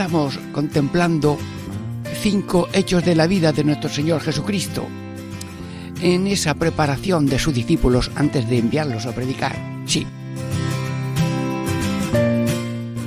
[0.00, 1.36] Estamos contemplando
[2.22, 4.86] cinco hechos de la vida de nuestro Señor Jesucristo
[6.00, 9.54] en esa preparación de sus discípulos antes de enviarlos a predicar.
[9.84, 10.06] Sí.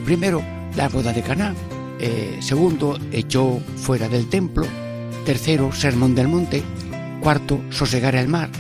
[0.05, 0.43] Primero,
[0.75, 1.55] la boda de Caná.
[2.00, 4.67] Eh, segundo, echó fuera del templo.
[5.25, 6.61] Tercero, sermón del monte.
[7.22, 8.52] Cuarto, sosegar el mar.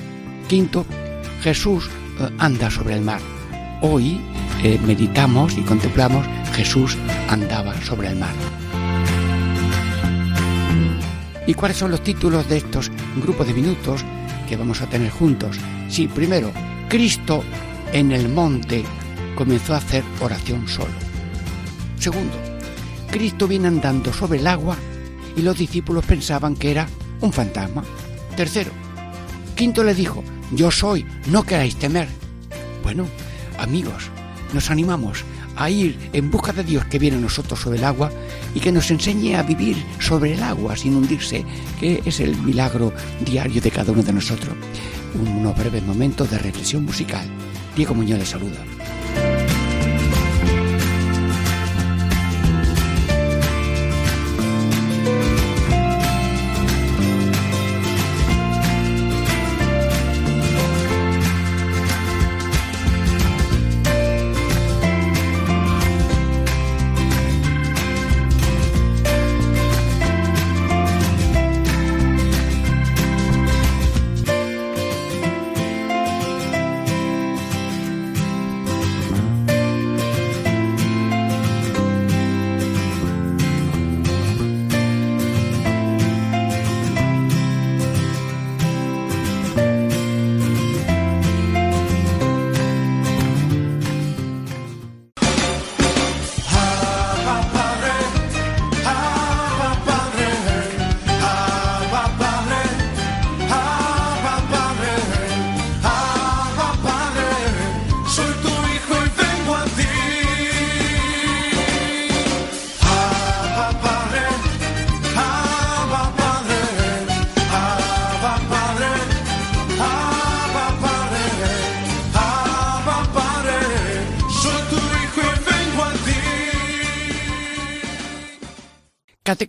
[0.47, 0.87] Quinto,
[1.43, 1.87] Jesús
[2.19, 3.21] eh, anda sobre el mar.
[3.83, 4.19] Hoy
[4.63, 6.97] eh, meditamos y contemplamos Jesús
[7.29, 8.33] andaba sobre el mar.
[11.45, 14.05] ¿Y cuáles son los títulos de estos grupos de minutos
[14.47, 15.57] que vamos a tener juntos?
[15.89, 16.51] Sí, primero,
[16.87, 17.43] Cristo
[17.91, 18.83] en el monte
[19.35, 20.93] comenzó a hacer oración solo.
[21.99, 22.37] Segundo,
[23.11, 24.77] Cristo viene andando sobre el agua
[25.35, 26.87] y los discípulos pensaban que era
[27.21, 27.83] un fantasma.
[28.35, 28.71] Tercero,
[29.55, 32.07] Quinto le dijo, yo soy, no queráis temer.
[32.83, 33.07] Bueno,
[33.57, 34.09] amigos,
[34.53, 35.23] nos animamos
[35.55, 38.11] a ir en busca de Dios que viene a nosotros sobre el agua
[38.53, 41.45] y que nos enseñe a vivir sobre el agua sin hundirse,
[41.79, 42.93] que es el milagro
[43.25, 44.55] diario de cada uno de nosotros.
[45.13, 47.27] Unos breves momentos de reflexión musical.
[47.75, 48.82] Diego Muñoz le saluda.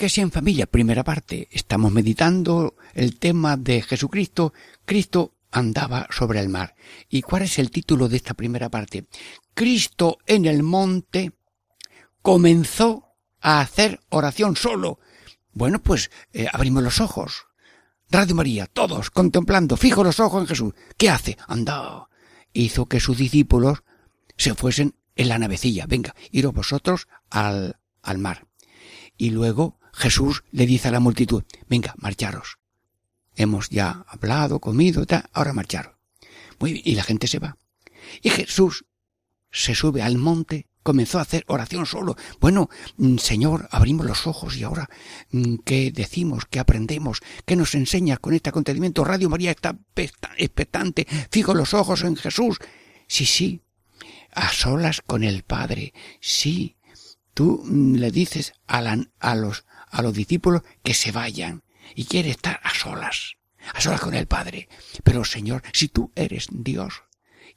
[0.04, 1.48] Catequesis en familia, primera parte.
[1.50, 4.53] Estamos meditando el tema de Jesucristo.
[4.84, 6.75] Cristo andaba sobre el mar.
[7.09, 9.06] ¿Y cuál es el título de esta primera parte?
[9.54, 11.32] Cristo en el monte
[12.20, 14.98] comenzó a hacer oración solo.
[15.54, 17.47] Bueno, pues eh, abrimos los ojos.
[18.10, 20.75] Radio María, todos contemplando, fijo los ojos en Jesús.
[20.98, 21.38] ¿Qué hace?
[21.48, 22.10] Anda.
[22.53, 23.84] Hizo que sus discípulos
[24.36, 25.86] se fuesen en la navecilla.
[25.86, 28.47] Venga, iros vosotros al, al mar.
[29.16, 32.59] Y luego Jesús le dice a la multitud, venga, marcharos.
[33.37, 35.94] Hemos ya hablado, comido, tal, ahora marcharos.
[36.59, 37.56] Muy bien, y la gente se va.
[38.22, 38.84] Y Jesús
[39.50, 42.16] se sube al monte, comenzó a hacer oración solo.
[42.41, 44.88] Bueno, mm, Señor, abrimos los ojos y ahora,
[45.31, 46.44] mm, ¿qué decimos?
[46.49, 47.21] ¿Qué aprendemos?
[47.44, 49.04] ¿Qué nos enseñas con este acontecimiento?
[49.04, 49.77] Radio María está
[50.37, 52.59] expectante, fijo los ojos en Jesús.
[53.06, 53.62] Sí, sí,
[54.33, 55.92] a solas con el Padre.
[56.21, 56.77] Sí,
[57.34, 61.62] Tú mm, le dices a, a, los, a los discípulos que se vayan
[61.94, 63.36] y quiere estar a solas,
[63.72, 64.68] a solas con el Padre.
[65.04, 67.04] Pero Señor, si tú eres Dios,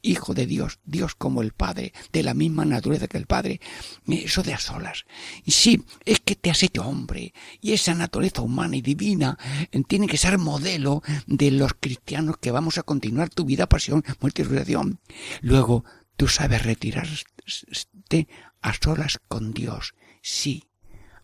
[0.03, 3.59] Hijo de Dios, Dios como el Padre, de la misma naturaleza que el Padre,
[4.07, 5.05] eso de a solas.
[5.43, 9.39] Y sí, es que te has hecho hombre, y esa naturaleza humana y divina
[9.71, 14.03] eh, tiene que ser modelo de los cristianos que vamos a continuar tu vida, pasión,
[14.21, 14.99] muerte y resurrección.
[15.41, 15.83] Luego,
[16.15, 18.27] tú sabes retirarte
[18.61, 19.95] a solas con Dios.
[20.21, 20.66] Sí,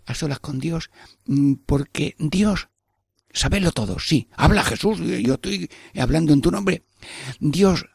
[0.06, 0.90] a solas con Dios,
[1.26, 2.70] mm, porque Dios,
[3.32, 4.30] sabedlo todo, sí.
[4.36, 6.84] Habla Jesús, yo estoy hablando en tu nombre.
[7.40, 7.86] Dios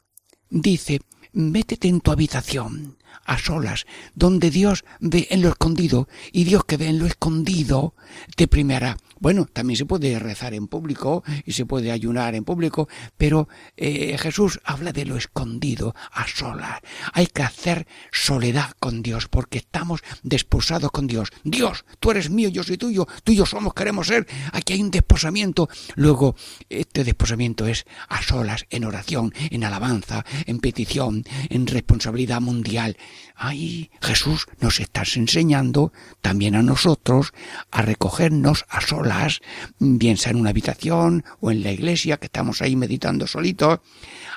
[0.50, 1.00] dice,
[1.32, 6.76] métete en tu habitación, a solas, donde Dios ve en lo escondido y Dios que
[6.76, 7.94] ve en lo escondido
[8.36, 8.96] te premiará.
[9.20, 14.16] Bueno, también se puede rezar en público y se puede ayunar en público, pero eh,
[14.18, 16.80] Jesús habla de lo escondido, a solas.
[17.12, 21.30] Hay que hacer soledad con Dios porque estamos desposados con Dios.
[21.42, 24.26] Dios, tú eres mío, yo soy tuyo, tú y yo somos, queremos ser.
[24.52, 25.68] Aquí hay un desposamiento.
[25.96, 26.36] Luego,
[26.68, 32.96] este desposamiento es a solas, en oración, en alabanza, en petición, en responsabilidad mundial.
[33.34, 37.32] Ahí Jesús nos está enseñando también a nosotros
[37.70, 39.40] a recogernos a solas,
[39.78, 43.80] bien sea en una habitación o en la iglesia, que estamos ahí meditando solitos,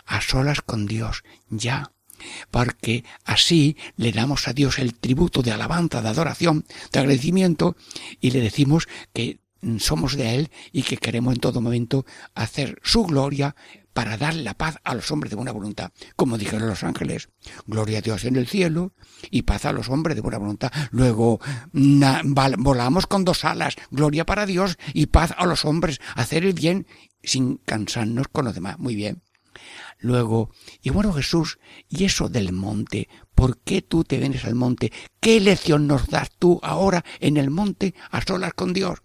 [0.05, 1.91] a solas con Dios, ya.
[2.51, 7.75] Porque así le damos a Dios el tributo de alabanza, de adoración, de agradecimiento,
[8.19, 9.39] y le decimos que
[9.79, 13.55] somos de Él y que queremos en todo momento hacer su gloria
[13.93, 17.29] para dar la paz a los hombres de buena voluntad, como dijeron los ángeles.
[17.65, 18.93] Gloria a Dios en el cielo
[19.29, 20.71] y paz a los hombres de buena voluntad.
[20.91, 21.39] Luego
[21.73, 26.87] volamos con dos alas, gloria para Dios y paz a los hombres, hacer el bien
[27.23, 28.79] sin cansarnos con los demás.
[28.79, 29.21] Muy bien.
[29.99, 30.49] Luego,
[30.81, 34.91] y bueno Jesús, y eso del monte, ¿por qué tú te vienes al monte?
[35.19, 39.03] ¿Qué lección nos das tú ahora en el monte a solas con Dios?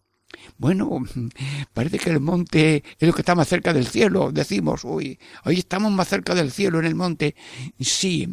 [0.59, 1.05] Bueno,
[1.75, 4.33] parece que el monte es lo que está más cerca del cielo.
[4.33, 7.35] Decimos, uy, hoy estamos más cerca del cielo en el monte.
[7.81, 8.29] Sí,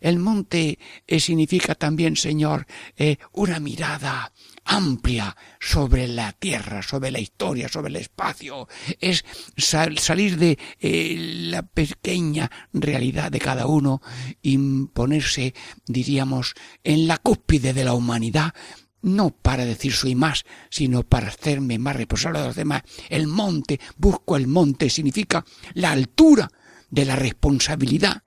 [0.00, 2.66] el monte eh, significa también, Señor,
[2.96, 4.32] eh, una mirada
[4.64, 8.68] amplia sobre la tierra, sobre la historia, sobre el espacio.
[9.00, 9.24] Es
[9.56, 11.16] salir de eh,
[11.50, 14.00] la pequeña realidad de cada uno
[14.42, 15.54] y ponerse,
[15.86, 16.54] diríamos,
[16.84, 18.54] en la cúspide de la humanidad
[19.02, 22.82] no para decir soy más, sino para hacerme más responsable de los demás.
[23.08, 25.44] El monte, busco el monte, significa
[25.74, 26.50] la altura
[26.90, 28.22] de la responsabilidad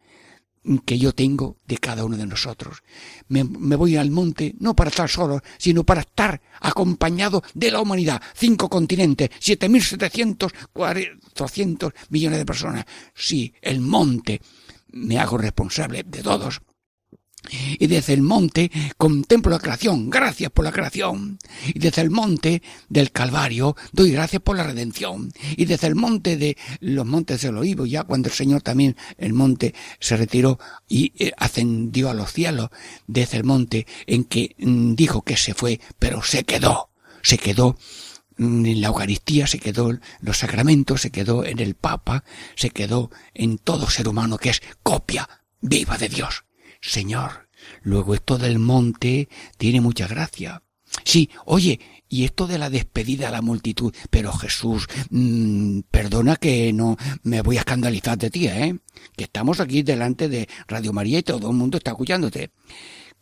[0.86, 2.84] que yo tengo de cada uno de nosotros.
[3.28, 8.22] Me, voy al monte no para estar solo, sino para estar acompañado de la humanidad.
[8.34, 10.54] Cinco continentes, siete mil setecientos
[12.10, 12.86] millones de personas.
[13.14, 14.42] Sí, el monte.
[14.96, 16.62] Me hago responsable de todos
[17.52, 21.40] y desde el monte contemplo la creación, gracias por la creación.
[21.68, 25.32] Y desde el monte del Calvario doy gracias por la redención.
[25.58, 29.34] Y desde el monte de los montes del Olivo, ya cuando el Señor también el
[29.34, 32.70] monte se retiró y eh, ascendió a los cielos,
[33.08, 36.90] desde el monte en que mm, dijo que se fue, pero se quedó,
[37.22, 37.78] se quedó
[38.38, 42.24] mm, en la Eucaristía, se quedó en los sacramentos, se quedó en el Papa,
[42.56, 45.28] se quedó en todo ser humano que es copia
[45.62, 46.44] viva de Dios.
[46.84, 47.48] Señor,
[47.82, 50.62] luego esto del monte tiene mucha gracia.
[51.06, 56.74] Sí, oye, y esto de la despedida a la multitud, pero Jesús, mmm, perdona que
[56.74, 58.78] no me voy a escandalizar de ti, ¿eh?
[59.16, 62.52] Que estamos aquí delante de Radio María y todo el mundo está escuchándote.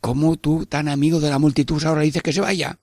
[0.00, 2.80] ¿Cómo tú, tan amigo de la multitud, ahora dices que se vaya?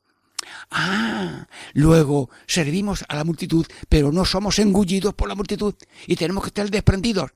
[0.72, 5.76] Ah, luego servimos a la multitud, pero no somos engullidos por la multitud
[6.08, 7.32] y tenemos que estar desprendidos.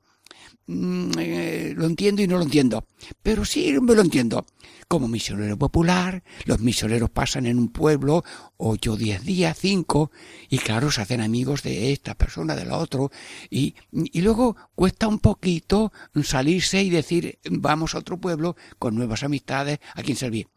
[0.65, 2.85] Mm, eh, lo entiendo y no lo entiendo.
[3.21, 4.45] Pero sí me lo entiendo.
[4.87, 8.23] Como misionero popular, los misioneros pasan en un pueblo
[8.57, 10.11] ocho, diez días, cinco,
[10.49, 13.11] y claro, se hacen amigos de esta persona, de la otro,
[13.49, 15.91] y, y luego cuesta un poquito
[16.23, 20.47] salirse y decir vamos a otro pueblo con nuevas amistades a quien servir.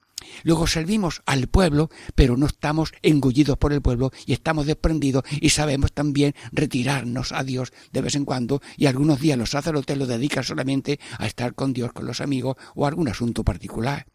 [0.43, 5.51] Luego servimos al pueblo, pero no estamos engullidos por el pueblo y estamos desprendidos y
[5.51, 10.07] sabemos también retirarnos a Dios de vez en cuando y algunos días los sacerdotes lo
[10.07, 14.07] dedican solamente a estar con Dios, con los amigos o algún asunto particular.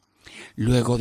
[0.55, 0.97] Luego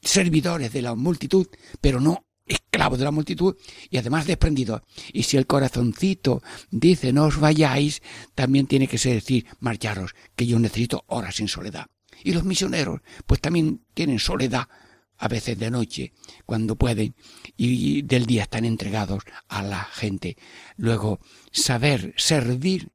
[0.00, 1.46] servidores de la multitud,
[1.80, 3.56] pero no esclavos de la multitud
[3.90, 4.82] y además desprendidos.
[5.12, 8.02] Y si el corazoncito dice no os vayáis,
[8.34, 11.86] también tiene que ser decir marcharos, que yo necesito horas en soledad.
[12.24, 14.68] Y los misioneros, pues también tienen soledad,
[15.18, 16.12] a veces de noche,
[16.46, 17.14] cuando pueden,
[17.56, 20.36] y del día están entregados a la gente.
[20.76, 21.20] Luego,
[21.50, 22.92] saber servir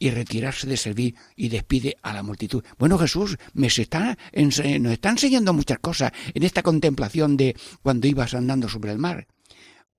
[0.00, 2.64] y retirarse de servir y despide a la multitud.
[2.78, 8.32] Bueno, Jesús me está, nos está enseñando muchas cosas en esta contemplación de cuando ibas
[8.32, 9.28] andando sobre el mar,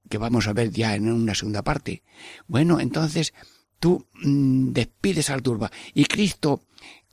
[0.10, 2.02] que vamos a ver ya en una segunda parte.
[2.48, 3.34] Bueno, entonces
[3.80, 6.64] tú mm, despides al turba y Cristo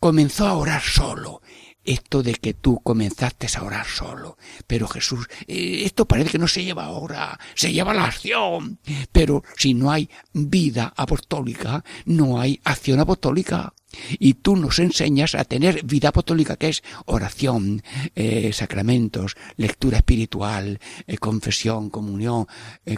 [0.00, 1.43] comenzó a orar solo.
[1.85, 4.37] Esto de que tú comenzaste a orar solo.
[4.67, 8.78] Pero Jesús, eh, esto parece que no se lleva ahora, se lleva la acción.
[9.11, 13.73] Pero si no hay vida apostólica, no hay acción apostólica.
[14.18, 17.83] Y tú nos enseñas a tener vida apostólica, que es oración,
[18.14, 22.47] eh, sacramentos, lectura espiritual, eh, confesión, comunión,
[22.85, 22.97] eh,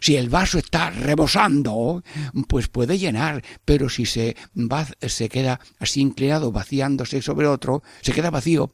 [0.00, 2.02] Si el vaso está rebosando,
[2.48, 8.12] pues puede llenar, pero si se, va, se queda así inclinado, vaciándose sobre otro, se
[8.12, 8.70] queda vacío.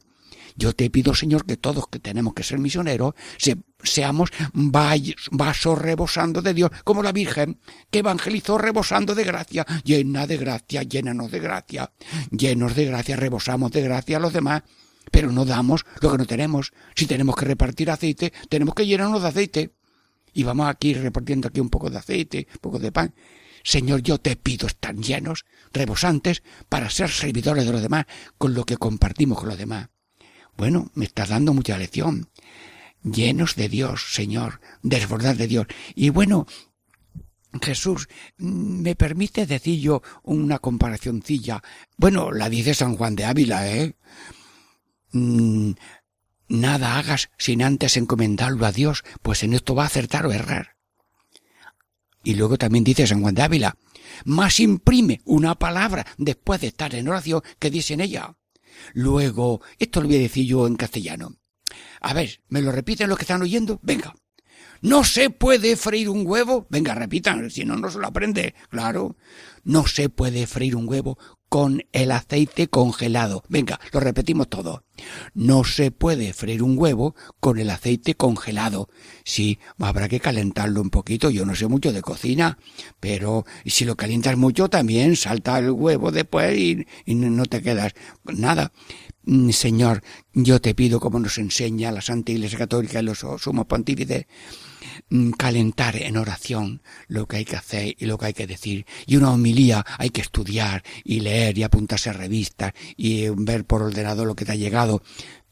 [0.55, 3.13] Yo te pido, Señor, que todos que tenemos que ser misioneros,
[3.83, 7.59] seamos vasos rebosando de Dios, como la Virgen,
[7.91, 11.91] que evangelizó rebosando de gracia, llena de gracia, llénanos de gracia,
[12.31, 14.63] llenos de gracia, rebosamos de gracia a los demás,
[15.11, 16.71] pero no damos lo que no tenemos.
[16.95, 19.75] Si tenemos que repartir aceite, tenemos que llenarnos de aceite.
[20.33, 23.13] Y vamos aquí repartiendo aquí un poco de aceite, un poco de pan.
[23.63, 28.05] Señor, yo te pido estar llenos, rebosantes, para ser servidores de los demás,
[28.37, 29.89] con lo que compartimos con los demás.
[30.57, 32.29] Bueno, me estás dando mucha lección.
[33.03, 35.67] Llenos de Dios, Señor, desbordar de Dios.
[35.93, 36.47] Y bueno,
[37.61, 38.07] Jesús,
[38.37, 41.61] ¿me permite decir yo una comparacioncilla?
[41.97, 43.95] Bueno, la dice San Juan de Ávila, ¿eh?
[45.11, 45.71] Mm,
[46.47, 50.75] nada hagas sin antes encomendarlo a Dios, pues en esto va a acertar o errar.
[52.23, 53.77] Y luego también dice San Juan de Ávila,
[54.23, 58.35] más imprime una palabra después de estar en oración que dice en ella.
[58.93, 61.37] Luego, esto lo voy a decir yo en castellano.
[62.01, 63.79] A ver, ¿me lo repiten los que están oyendo?
[63.83, 64.13] Venga.
[64.81, 66.67] ¿No se puede freír un huevo?
[66.69, 68.53] Venga, repitan, si no, no se lo aprende.
[68.69, 69.15] Claro.
[69.63, 71.17] No se puede freír un huevo
[71.49, 73.43] con el aceite congelado.
[73.49, 74.83] Venga, lo repetimos todo.
[75.33, 78.89] No se puede freír un huevo con el aceite congelado.
[79.23, 81.29] Sí, habrá que calentarlo un poquito.
[81.29, 82.57] Yo no sé mucho de cocina,
[82.99, 87.93] pero si lo calientas mucho también salta el huevo después y, y no te quedas
[88.23, 88.71] nada.
[89.23, 93.65] Mm, Señor, yo te pido, como nos enseña la Santa Iglesia Católica y los sumos
[93.65, 94.25] pontífices,
[95.37, 98.85] calentar en oración lo que hay que hacer y lo que hay que decir.
[99.05, 103.81] Y una homilía hay que estudiar y leer y apuntarse a revistas y ver por
[103.81, 105.01] ordenador lo que te ha llegado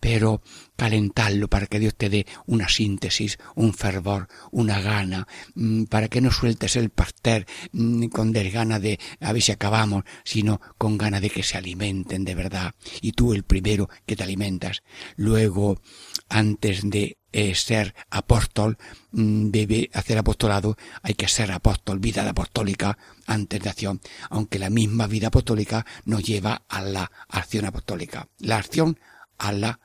[0.03, 0.41] pero
[0.75, 6.19] calentarlo para que Dios te dé una síntesis, un fervor, una gana, mm, para que
[6.19, 11.21] no sueltes el pastel mm, con desgana de a ver si acabamos, sino con gana
[11.21, 14.83] de que se alimenten de verdad, y tú el primero que te alimentas.
[15.15, 15.79] Luego,
[16.27, 18.77] antes de eh, ser apóstol,
[19.13, 24.69] mm, debe hacer apostolado, hay que ser apóstol, vida apostólica antes de acción, aunque la
[24.69, 28.27] misma vida apostólica nos lleva a la acción apostólica.
[28.39, 28.97] La acción
[29.37, 29.79] a la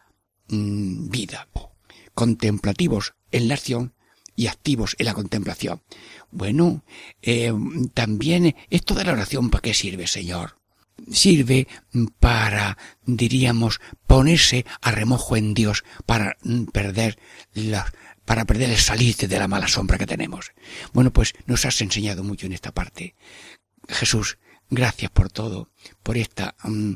[0.49, 1.47] Mm, vida,
[2.14, 3.93] contemplativos en la acción
[4.35, 5.83] y activos en la contemplación.
[6.31, 6.85] Bueno,
[7.21, 7.52] eh,
[7.93, 10.57] también esto de la oración, ¿para qué sirve, Señor?
[11.12, 11.69] Sirve
[12.19, 17.19] para, diríamos, ponerse a remojo en Dios para mm, perder
[17.52, 17.93] la,
[18.25, 20.52] para perder el salirte de la mala sombra que tenemos.
[20.95, 23.14] Bueno, pues nos has enseñado mucho en esta parte.
[23.87, 24.38] Jesús,
[24.71, 25.71] gracias por todo,
[26.02, 26.95] por esta mm,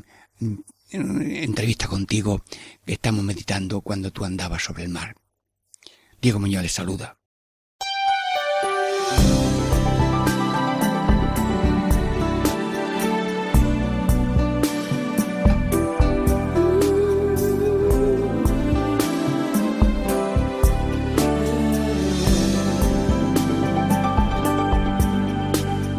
[0.93, 2.43] entrevista contigo
[2.85, 5.15] que estamos meditando cuando tú andabas sobre el mar.
[6.21, 7.17] Diego Muñoz les saluda.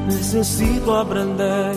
[0.07, 1.77] Necesito aprender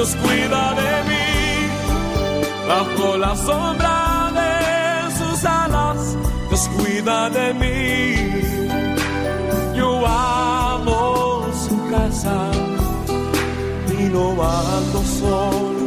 [0.00, 1.28] Dios cuida de mí
[2.66, 6.16] bajo la sombra de sus alas.
[6.48, 8.14] Dios cuida de mí.
[9.76, 12.50] Yo amo su casa
[13.90, 15.80] y no ando solo.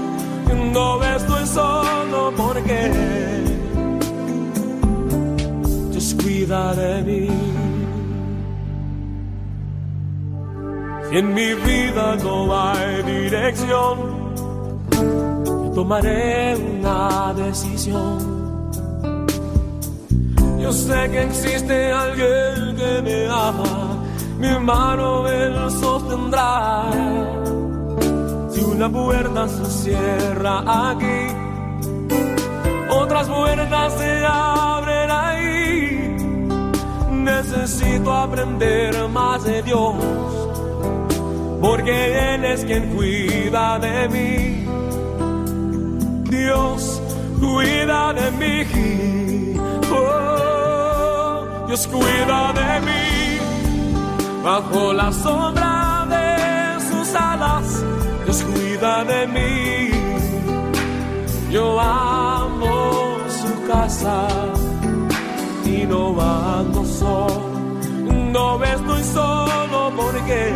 [0.72, 2.91] No estoy solo porque
[5.89, 7.53] Dios cuida de mí.
[11.13, 13.93] en mi vida no hay dirección,
[15.74, 18.34] tomaré una decisión.
[20.60, 23.98] Yo sé que existe alguien que me ama,
[24.39, 26.86] mi mano él sostendrá.
[28.50, 31.22] Si una puerta se cierra aquí,
[32.89, 36.15] otras puertas se abren ahí.
[37.12, 39.96] Necesito aprender más de Dios
[41.63, 44.53] porque Él es quien cuida de mí.
[46.34, 47.02] Dios
[47.40, 49.56] cuida de mí.
[49.92, 53.06] Oh, Dios cuida de mí.
[54.44, 56.25] Bajo la sombra de
[56.90, 57.84] sus alas,
[58.25, 59.92] Dios cuida de mí.
[61.52, 64.28] Yo amo su casa
[65.66, 67.54] y no ando solo.
[68.36, 70.54] No estoy solo porque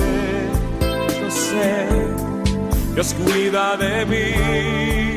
[2.96, 5.17] Dios cuida de mí.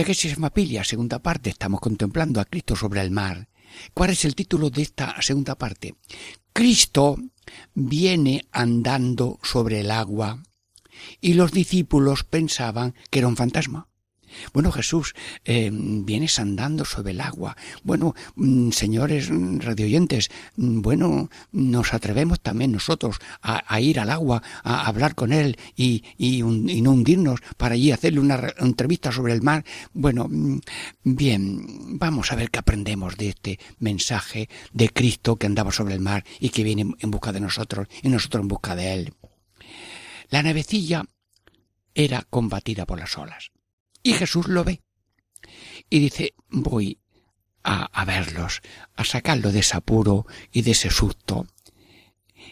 [0.00, 1.50] Catequesis Mapilia, segunda parte.
[1.50, 3.50] Estamos contemplando a Cristo sobre el mar.
[3.92, 5.94] ¿Cuál es el título de esta segunda parte?
[6.54, 7.18] Cristo
[7.74, 10.42] viene andando sobre el agua
[11.20, 13.89] y los discípulos pensaban que era un fantasma.
[14.52, 15.14] Bueno, Jesús,
[15.44, 17.56] eh, vienes andando sobre el agua.
[17.82, 24.86] Bueno, mm, señores radioyentes, mm, bueno, nos atrevemos también nosotros a, ir al agua, a
[24.86, 29.64] hablar con Él y, y, no hundirnos para allí hacerle una entrevista sobre el mar.
[29.92, 30.60] Bueno, mm,
[31.04, 36.00] bien, vamos a ver qué aprendemos de este mensaje de Cristo que andaba sobre el
[36.00, 39.14] mar y que viene en busca de nosotros y nosotros en busca de Él.
[40.28, 41.04] La navecilla
[41.94, 43.50] era combatida por las olas.
[44.02, 44.82] Y Jesús lo ve.
[45.88, 46.98] Y dice, voy
[47.62, 48.62] a, verlos,
[48.96, 51.46] a sacarlo de ese apuro y de ese susto.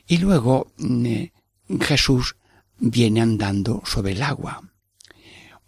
[0.07, 1.25] Y luego mm,
[1.81, 2.37] Jesús
[2.79, 4.71] viene andando sobre el agua.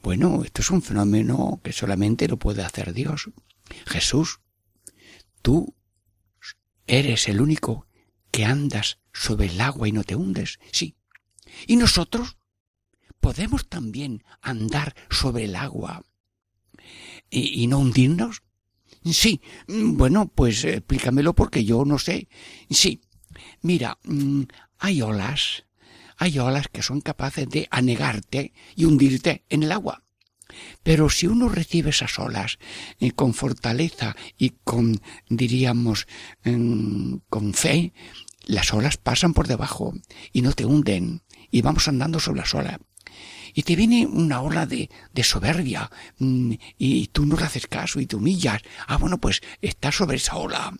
[0.02, 3.30] Bueno, esto es un fenómeno que solamente lo puede hacer Dios.
[3.86, 4.40] Jesús,
[5.42, 5.74] tú
[6.86, 7.86] eres el único
[8.30, 10.58] que andas sobre el agua y no te hundes.
[10.72, 10.96] Sí.
[11.66, 12.36] ¿Y nosotros?
[13.20, 16.02] ¿Podemos también andar sobre el agua
[17.28, 18.42] y, no hundirnos?
[19.04, 19.42] Sí.
[19.68, 22.28] Bueno, pues explícamelo porque yo no sé.
[22.70, 23.02] Sí.
[23.62, 24.42] Mira, mm,
[24.78, 25.64] hay olas,
[26.16, 30.02] hay olas que son capaces de anegarte y hundirte en el agua.
[30.83, 32.59] Pero si uno recibe esas olas
[32.98, 36.09] eh, con fortaleza y con, diríamos,
[36.44, 37.92] mm, con fe,
[38.46, 39.94] las olas pasan por debajo
[40.33, 42.78] y no te hunden y vamos andando sobre las olas
[43.54, 48.00] y te viene una ola de, de soberbia mm, y tú no le haces caso
[48.00, 48.62] y te humillas.
[48.86, 50.72] Ah, bueno, pues estás sobre esa ola.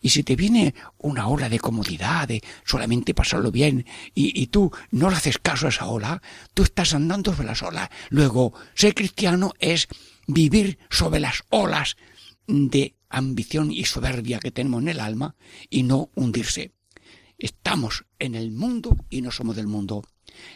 [0.00, 4.70] Y si te viene una ola de comodidad, de solamente pasarlo bien, y, y tú
[4.90, 6.22] no le haces caso a esa ola,
[6.54, 7.88] tú estás andando sobre las olas.
[8.10, 9.88] Luego, ser cristiano es
[10.26, 11.96] vivir sobre las olas
[12.46, 15.36] de ambición y soberbia que tenemos en el alma
[15.70, 16.72] y no hundirse.
[17.38, 20.04] Estamos en el mundo y no somos del mundo.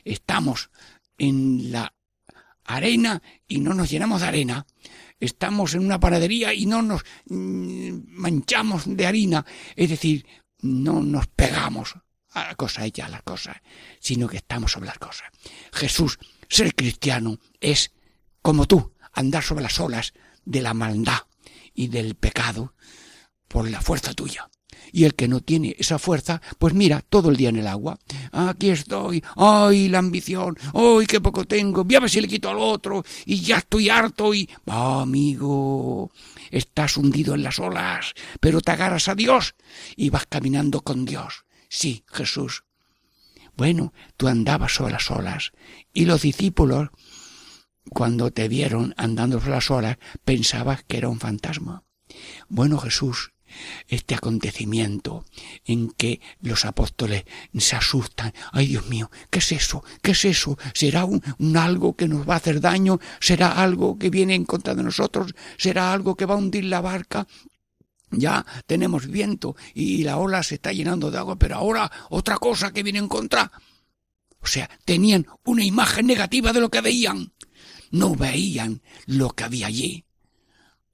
[0.04, 0.70] Estamos
[1.18, 1.92] en la
[2.64, 4.66] arena y no nos llenamos de arena.
[5.20, 9.44] Estamos en una panadería y no nos mm, manchamos de harina.
[9.74, 10.26] Es decir,
[10.60, 11.94] no nos pegamos
[12.30, 13.56] a la cosa hecha a las cosas,
[14.00, 15.28] sino que estamos sobre las cosas.
[15.72, 17.92] Jesús, ser cristiano, es
[18.42, 20.12] como tú, andar sobre las olas
[20.44, 21.18] de la maldad
[21.74, 22.74] y del pecado
[23.48, 24.48] por la fuerza tuya.
[24.92, 27.98] Y el que no tiene esa fuerza, pues mira, todo el día en el agua.
[28.32, 32.48] Aquí estoy, ay, la ambición, ay, qué poco tengo, voy a ver si le quito
[32.48, 34.48] al otro, y ya estoy harto, y...
[34.66, 36.10] Ah, amigo,
[36.50, 39.54] estás hundido en las olas, pero te agarras a Dios
[39.96, 41.44] y vas caminando con Dios.
[41.68, 42.64] Sí, Jesús.
[43.56, 45.52] Bueno, tú andabas sobre las olas,
[45.92, 46.90] y los discípulos,
[47.90, 51.82] cuando te vieron andando sobre las olas, pensabas que era un fantasma.
[52.48, 53.32] Bueno, Jesús,
[53.86, 55.24] este acontecimiento
[55.64, 57.24] en que los apóstoles
[57.56, 58.32] se asustan.
[58.52, 59.84] Ay, Dios mío, ¿qué es eso?
[60.02, 60.58] ¿Qué es eso?
[60.74, 61.22] ¿Será un,
[61.56, 63.00] algo que nos va a hacer daño?
[63.20, 65.34] ¿Será algo que viene en contra de nosotros?
[65.56, 67.26] ¿Será algo que va a hundir la barca?
[68.10, 72.72] Ya tenemos viento y la ola se está llenando de agua, pero ahora otra cosa
[72.72, 73.50] que viene en contra.
[74.40, 77.32] O sea, tenían una imagen negativa de lo que veían.
[77.90, 80.04] No veían lo que había allí.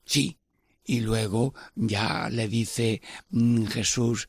[0.04, 0.38] Sí,
[0.84, 4.28] y luego ya le dice mm, Jesús,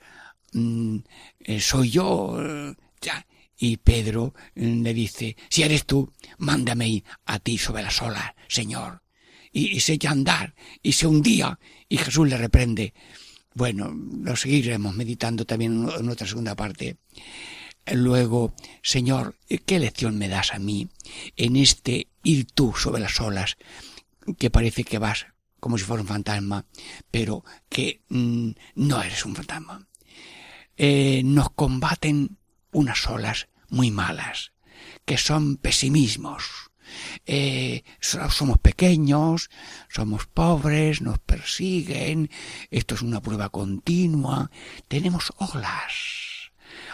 [0.53, 0.97] mm,
[1.39, 2.37] eh, soy yo.
[2.39, 3.25] Eh, ya.
[3.57, 9.01] Y Pedro mm, le dice, si eres tú, mándame a ti sobre las olas, Señor.
[9.51, 12.93] Y, se echa a andar, y se hundía, y Jesús le reprende.
[13.53, 16.97] Bueno, lo seguiremos meditando también en otra segunda parte.
[17.93, 20.89] Luego, Señor, ¿qué lección me das a mí
[21.37, 23.55] en este ir tú sobre las olas
[24.37, 25.27] que parece que vas
[25.65, 26.63] como si fuera un fantasma,
[27.10, 29.88] pero que mm, no eres un fantasma.
[30.78, 32.38] Eh, nos combaten
[32.71, 34.54] unas olas muy malas,
[35.06, 36.69] que son pesimismos.
[37.25, 39.49] Eh, somos pequeños,
[39.89, 42.30] somos pobres, nos persiguen,
[42.69, 44.51] esto es una prueba continua,
[44.88, 46.51] tenemos olas,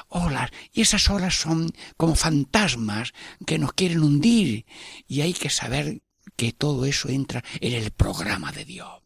[0.07, 3.11] olas, y esas olas son como fantasmas
[3.45, 4.65] que nos quieren hundir,
[5.09, 6.01] y hay que saber
[6.35, 9.01] que todo eso entra en el programa de Dios.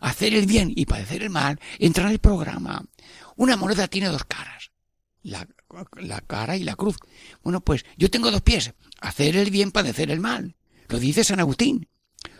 [0.00, 2.84] Hacer el bien y padecer el mal entra en el programa.
[3.36, 4.70] Una moneda tiene dos caras,
[5.22, 5.46] la,
[6.26, 6.96] cara y la cruz.
[7.42, 10.56] Bueno, pues yo tengo dos pies, hacer el bien, padecer el mal.
[10.88, 11.88] Lo dice San Agustín.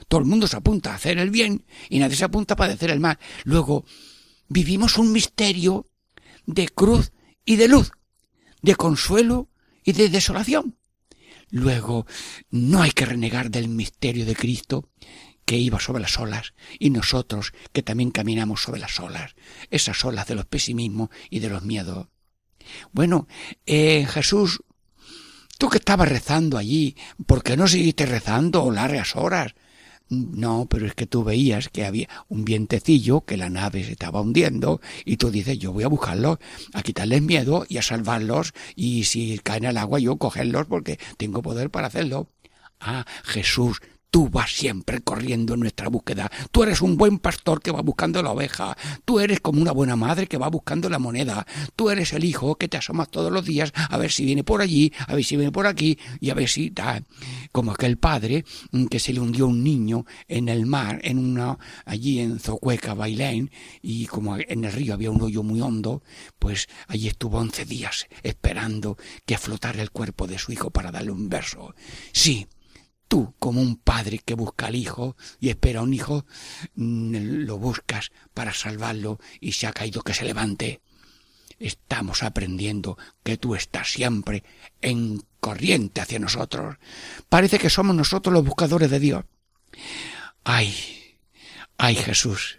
[0.09, 2.91] Todo el mundo se apunta a hacer el bien y nadie se apunta a padecer
[2.91, 3.19] el mal.
[3.45, 3.85] Luego,
[4.49, 5.87] vivimos un misterio
[6.47, 7.13] de cruz
[7.45, 7.91] y de luz,
[8.63, 9.49] de consuelo
[9.83, 10.77] y de desolación.
[11.55, 12.05] Luego,
[12.51, 14.91] no hay que renegar del misterio de Cristo
[15.45, 19.37] que iba sobre las olas y nosotros que también caminamos sobre las olas,
[19.71, 22.09] esas olas de los pesimismos y de los miedos.
[22.91, 23.29] Bueno,
[23.67, 24.65] eh, Jesús,
[25.57, 29.55] tú que estabas rezando allí, ¿por qué no seguiste rezando largas horas?
[30.11, 34.21] No, pero es que tú veías que había un vientecillo, que la nave se estaba
[34.21, 36.39] hundiendo, y tú dices, yo voy a buscarlos,
[36.75, 41.43] a quitarles miedo y a salvarlos, y si caen al agua yo cogerlos porque tengo
[41.43, 42.29] poder para hacerlo.
[42.81, 43.81] Ah, Jesús,
[44.15, 46.31] Tú vas siempre corriendo en nuestra búsqueda.
[46.53, 48.77] Tú eres un buen pastor que va buscando la oveja.
[49.05, 51.45] Tú eres como una buena madre que va buscando la moneda.
[51.75, 54.63] Tú eres el hijo que te asomas todos los días a ver si viene por
[54.63, 57.03] allí, a ver si viene por aquí y a ver si da.
[57.51, 61.59] Como aquel padre mm, que se le hundió un niño en el mar, en una,
[61.85, 63.51] allí en Zocueca, Bailén,
[63.83, 66.05] y como en el río había un hoyo muy hondo,
[66.39, 68.97] pues allí estuvo once días esperando
[69.27, 71.75] que flotara el cuerpo de su hijo para darle un verso.
[72.13, 72.47] Sí,
[73.09, 76.27] Tú, como un padre que busca al hijo y espera a un hijo,
[76.75, 80.81] mm, lo buscas para salvarlo y se ha caído que se levante.
[81.59, 84.43] Estamos aprendiendo que tú estás siempre
[84.81, 86.77] en corriente hacia nosotros.
[87.29, 89.25] Parece que somos nosotros los buscadores de Dios.
[90.43, 90.75] Ay,
[91.79, 92.59] ay Jesús.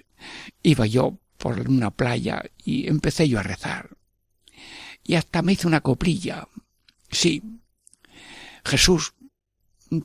[0.63, 3.97] Iba yo por una playa y empecé yo a rezar.
[5.03, 6.47] Y hasta me hice una coplilla.
[7.11, 7.43] Sí.
[8.63, 9.13] Jesús,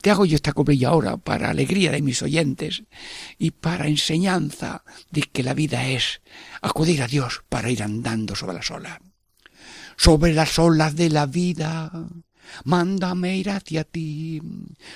[0.01, 2.85] te hago yo esta coplilla ahora para alegría de mis oyentes
[3.39, 6.21] y para enseñanza de que la vida es
[6.61, 8.99] acudir a Dios para ir andando sobre las olas.
[9.97, 11.91] Sobre las olas de la vida,
[12.65, 14.41] mándame ir hacia ti,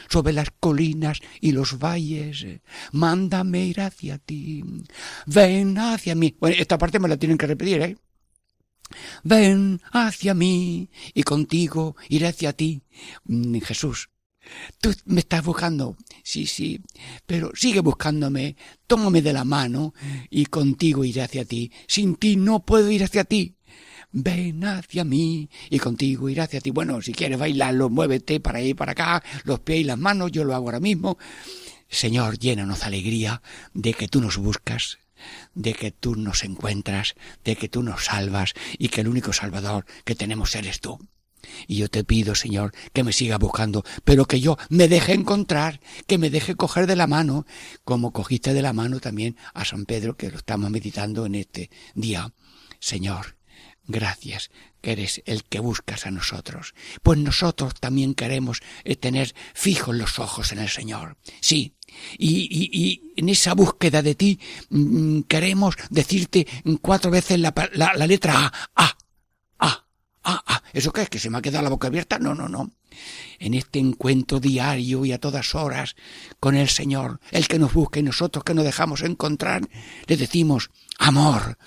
[0.08, 2.46] sobre las colinas y los valles,
[2.92, 4.64] mándame ir hacia ti,
[5.26, 6.36] ven hacia mí.
[6.40, 7.96] Bueno, esta parte me la tienen que repetir, ¿eh?
[9.22, 12.82] Ven hacia mí y contigo iré hacia ti.
[13.24, 14.10] Mm, Jesús,
[14.80, 15.96] Tú me estás buscando.
[16.22, 16.80] Sí, sí,
[17.26, 18.56] pero sigue buscándome.
[18.86, 19.94] Tómame de la mano
[20.30, 21.72] y contigo iré hacia ti.
[21.86, 23.56] Sin ti no puedo ir hacia ti.
[24.12, 26.70] ven hacia mí y contigo iré hacia ti.
[26.70, 30.44] Bueno, si quieres bailarlo, muévete para ahí para acá, los pies y las manos, yo
[30.44, 31.18] lo hago ahora mismo.
[31.88, 34.98] Señor, llénanos de alegría de que tú nos buscas,
[35.54, 39.84] de que tú nos encuentras, de que tú nos salvas y que el único Salvador
[40.04, 40.98] que tenemos eres tú.
[41.66, 45.80] Y yo te pido, Señor, que me siga buscando, pero que yo me deje encontrar,
[46.06, 47.46] que me deje coger de la mano,
[47.84, 51.70] como cogiste de la mano también a San Pedro, que lo estamos meditando en este
[51.94, 52.32] día.
[52.80, 53.36] Señor,
[53.86, 56.74] gracias, que eres el que buscas a nosotros.
[57.02, 61.16] Pues nosotros también queremos eh, tener fijos los ojos en el Señor.
[61.40, 61.74] Sí,
[62.18, 66.46] y, y, en esa búsqueda de ti mm, queremos decirte
[66.80, 68.98] cuatro veces la, la, la letra A, A,
[70.24, 70.62] A, A, A.
[70.72, 71.10] ¿Eso qué es?
[71.10, 72.18] ¿Que se me ha quedado la boca abierta?
[72.18, 72.72] No, no, no.
[73.38, 75.96] En este encuentro diario y a todas horas
[76.40, 79.68] con el Señor, el que nos busca y nosotros que nos dejamos encontrar,
[80.06, 81.58] le decimos amor,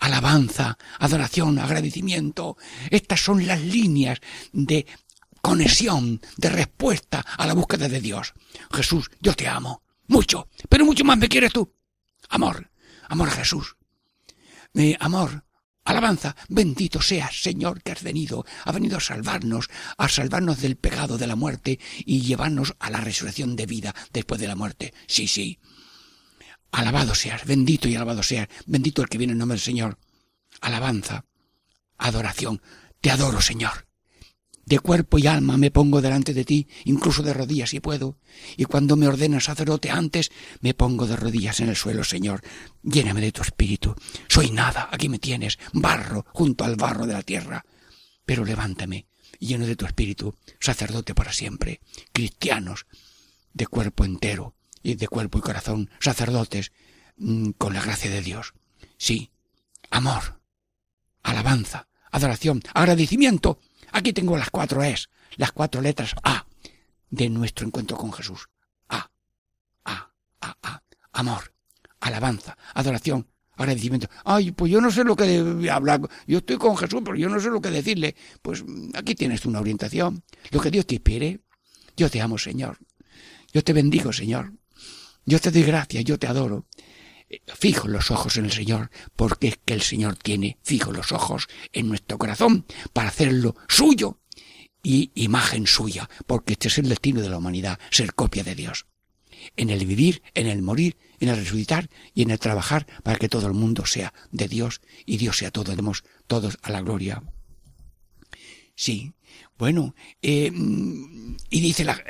[0.00, 2.56] alabanza, adoración, agradecimiento.
[2.90, 4.20] Estas son las líneas
[4.52, 4.86] de
[5.40, 8.34] conexión, de respuesta a la búsqueda de Dios.
[8.72, 9.82] Jesús, yo te amo.
[10.08, 11.72] Mucho, pero mucho más me quieres tú.
[12.28, 12.70] Amor,
[13.08, 13.76] amor a Jesús.
[14.74, 15.45] Eh, amor,
[15.86, 21.16] alabanza, bendito seas, Señor, que has venido, ha venido a salvarnos, a salvarnos del pecado,
[21.16, 24.92] de la muerte y llevarnos a la resurrección de vida después de la muerte.
[25.06, 25.58] Sí, sí,
[26.72, 29.98] Alabado seas, bendito y alabado seas, bendito el que viene en nombre del Señor.
[30.60, 31.24] Alabanza,
[31.96, 32.60] adoración,
[33.00, 33.85] te adoro, Señor.
[34.66, 38.18] De cuerpo y alma me pongo delante de ti, incluso de rodillas si puedo,
[38.56, 42.42] y cuando me ordenas sacerdote antes, me pongo de rodillas en el suelo, Señor.
[42.82, 43.94] Lléname de tu espíritu.
[44.28, 47.64] Soy nada, aquí me tienes, barro junto al barro de la tierra.
[48.24, 49.06] Pero levántame,
[49.38, 51.80] lleno de tu espíritu, sacerdote para siempre,
[52.12, 52.86] cristianos,
[53.54, 56.72] de cuerpo entero, y de cuerpo y corazón, sacerdotes,
[57.18, 58.54] mm, con la gracia de Dios.
[58.98, 59.30] Sí,
[59.90, 60.40] amor,
[61.22, 63.60] alabanza, adoración, agradecimiento.
[63.96, 66.44] Aquí tengo las cuatro es, las cuatro letras A
[67.08, 68.46] de nuestro encuentro con Jesús.
[68.90, 69.10] A,
[69.86, 70.82] A, A, A,
[71.12, 71.54] amor,
[72.00, 74.06] alabanza, adoración, agradecimiento.
[74.22, 76.02] Ay, pues yo no sé lo que hablar.
[76.26, 78.14] Yo estoy con Jesús, pero yo no sé lo que decirle.
[78.42, 80.22] Pues mm, aquí tienes una orientación.
[80.50, 81.40] Lo que Dios te inspire.
[81.96, 82.76] Yo te amo, Señor.
[83.50, 84.52] Yo te bendigo, Señor.
[85.24, 86.66] Yo te doy gracias, yo te adoro.
[87.46, 91.48] Fijo los ojos en el Señor, porque es que el Señor tiene fijo los ojos
[91.72, 94.20] en nuestro corazón para hacerlo suyo
[94.82, 98.86] y imagen suya, porque este es el destino de la humanidad, ser copia de Dios.
[99.56, 103.28] En el vivir, en el morir, en el resucitar y en el trabajar para que
[103.28, 107.24] todo el mundo sea de Dios y Dios sea todo, demos todos a la gloria.
[108.76, 109.14] Sí,
[109.58, 110.52] bueno, eh,
[111.50, 112.02] y dice la,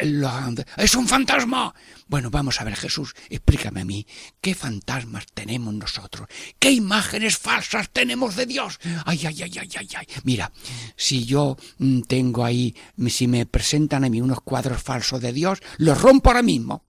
[0.76, 1.74] es un fantasma.
[2.08, 4.06] Bueno, vamos a ver, Jesús, explícame a mí,
[4.40, 6.28] ¿qué fantasmas tenemos nosotros?
[6.58, 8.78] ¿Qué imágenes falsas tenemos de Dios?
[9.04, 10.06] Ay, ay, ay, ay, ay, ay.
[10.24, 10.52] Mira,
[10.96, 12.74] si yo mm, tengo ahí,
[13.08, 16.84] si me presentan a mí unos cuadros falsos de Dios, los rompo ahora mismo.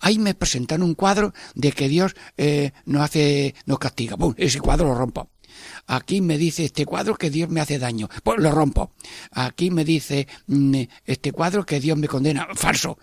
[0.00, 4.16] Ahí me presentan un cuadro de que Dios eh, nos hace, nos castiga.
[4.16, 4.34] ¡Bum!
[4.36, 5.30] Ese cuadro lo rompo.
[5.86, 8.08] Aquí me dice este cuadro que Dios me hace daño.
[8.22, 8.92] Pues lo rompo.
[9.32, 12.48] Aquí me dice mm, este cuadro que Dios me condena.
[12.54, 12.98] Falso.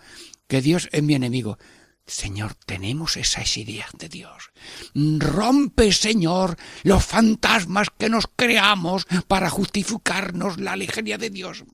[0.46, 1.58] Que Dios es mi enemigo.
[2.06, 4.50] Señor, tenemos esas ideas de Dios.
[4.94, 11.64] Rompe, Señor, los fantasmas que nos creamos para justificarnos la alegría de Dios.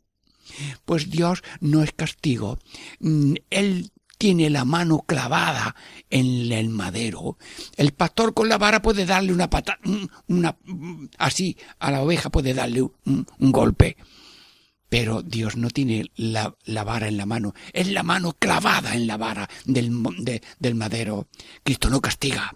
[0.84, 2.58] Pues Dios no es castigo.
[2.98, 5.74] Mm, él tiene la mano clavada
[6.10, 7.38] en el madero,
[7.76, 9.78] el pastor con la vara puede darle una patada,
[10.28, 10.56] una,
[11.18, 13.96] así a la oveja puede darle un, golpe.
[14.88, 19.16] Pero Dios no tiene la, vara en la mano, es la mano clavada en la
[19.16, 19.92] vara del,
[20.58, 21.26] del madero.
[21.64, 22.54] Cristo no castiga.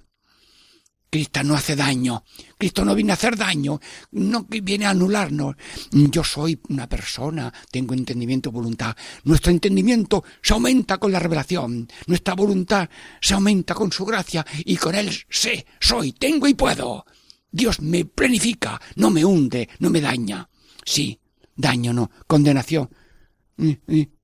[1.10, 2.24] Cristo no hace daño.
[2.56, 3.80] Cristo no viene a hacer daño,
[4.12, 5.56] no viene a anularnos.
[5.90, 8.96] Yo soy una persona, tengo entendimiento, voluntad.
[9.24, 11.88] Nuestro entendimiento se aumenta con la revelación.
[12.06, 12.88] Nuestra voluntad
[13.20, 17.04] se aumenta con su gracia y con él sé, soy, tengo y puedo.
[17.50, 20.48] Dios me planifica, no me hunde, no me daña.
[20.84, 21.18] Sí,
[21.56, 22.90] daño no, condenación.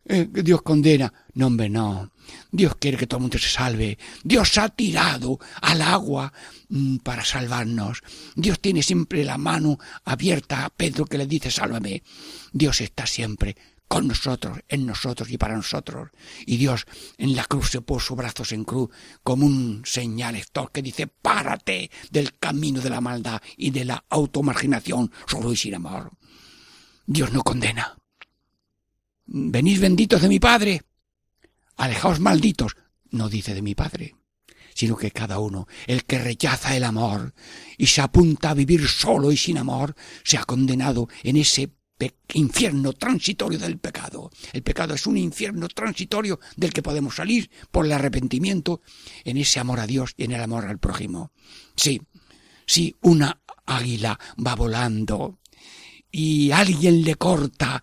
[0.06, 1.12] Eh, Dios condena.
[1.34, 2.10] No, hombre, no.
[2.50, 3.98] Dios quiere que todo el mundo se salve.
[4.22, 6.32] Dios ha tirado al agua
[6.68, 8.02] mm, para salvarnos.
[8.34, 12.02] Dios tiene siempre la mano abierta a Pedro que le dice sálvame.
[12.52, 13.56] Dios está siempre
[13.88, 16.10] con nosotros, en nosotros y para nosotros.
[16.46, 16.86] Y Dios
[17.18, 18.90] en la cruz se puso brazos en cruz
[19.22, 25.10] como un señal que dice párate del camino de la maldad y de la automarginación
[25.26, 26.10] solo y sin amor.
[27.06, 27.96] Dios no condena.
[29.26, 30.82] Venid benditos de mi Padre.
[31.76, 32.76] Alejaos malditos.
[33.10, 34.16] No dice de mi Padre.
[34.74, 37.32] sino que cada uno, el que rechaza el amor
[37.78, 41.70] y se apunta a vivir solo y sin amor, se ha condenado en ese
[42.32, 44.30] infierno transitorio del pecado.
[44.52, 48.82] El pecado es un infierno transitorio del que podemos salir por el arrepentimiento
[49.24, 51.30] en ese amor a Dios y en el amor al prójimo.
[51.76, 52.02] Sí,
[52.66, 55.38] si una águila va volando
[56.10, 57.82] y alguien le corta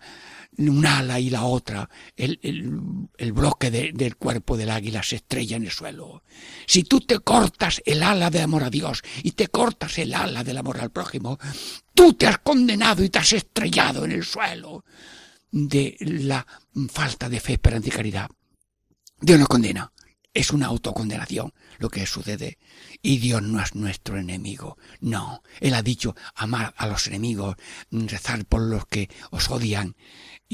[0.58, 5.64] un ala y la otra, el, el, bloque del cuerpo del águila se estrella en
[5.64, 6.22] el suelo.
[6.66, 10.44] Si tú te cortas el ala de amor a Dios y te cortas el ala
[10.44, 11.38] del amor al prójimo,
[11.94, 14.84] tú te has condenado y te has estrellado en el suelo
[15.50, 16.46] de la
[16.90, 18.30] falta de fe, esperanza y caridad.
[19.20, 19.92] Dios nos condena.
[20.34, 22.58] Es una autocondenación lo que sucede.
[23.02, 24.78] Y Dios no es nuestro enemigo.
[25.00, 25.42] No.
[25.60, 27.56] Él ha dicho amar a los enemigos,
[27.90, 29.94] rezar por los que os odian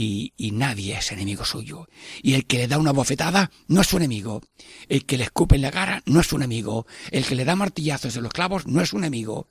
[0.00, 1.88] y, nadie es enemigo suyo.
[2.22, 4.40] Y el que le da una bofetada no es su enemigo.
[4.88, 6.87] El que le escupe en la cara no es su enemigo.
[7.11, 9.48] El que le da martillazos de los clavos no es un enemigo.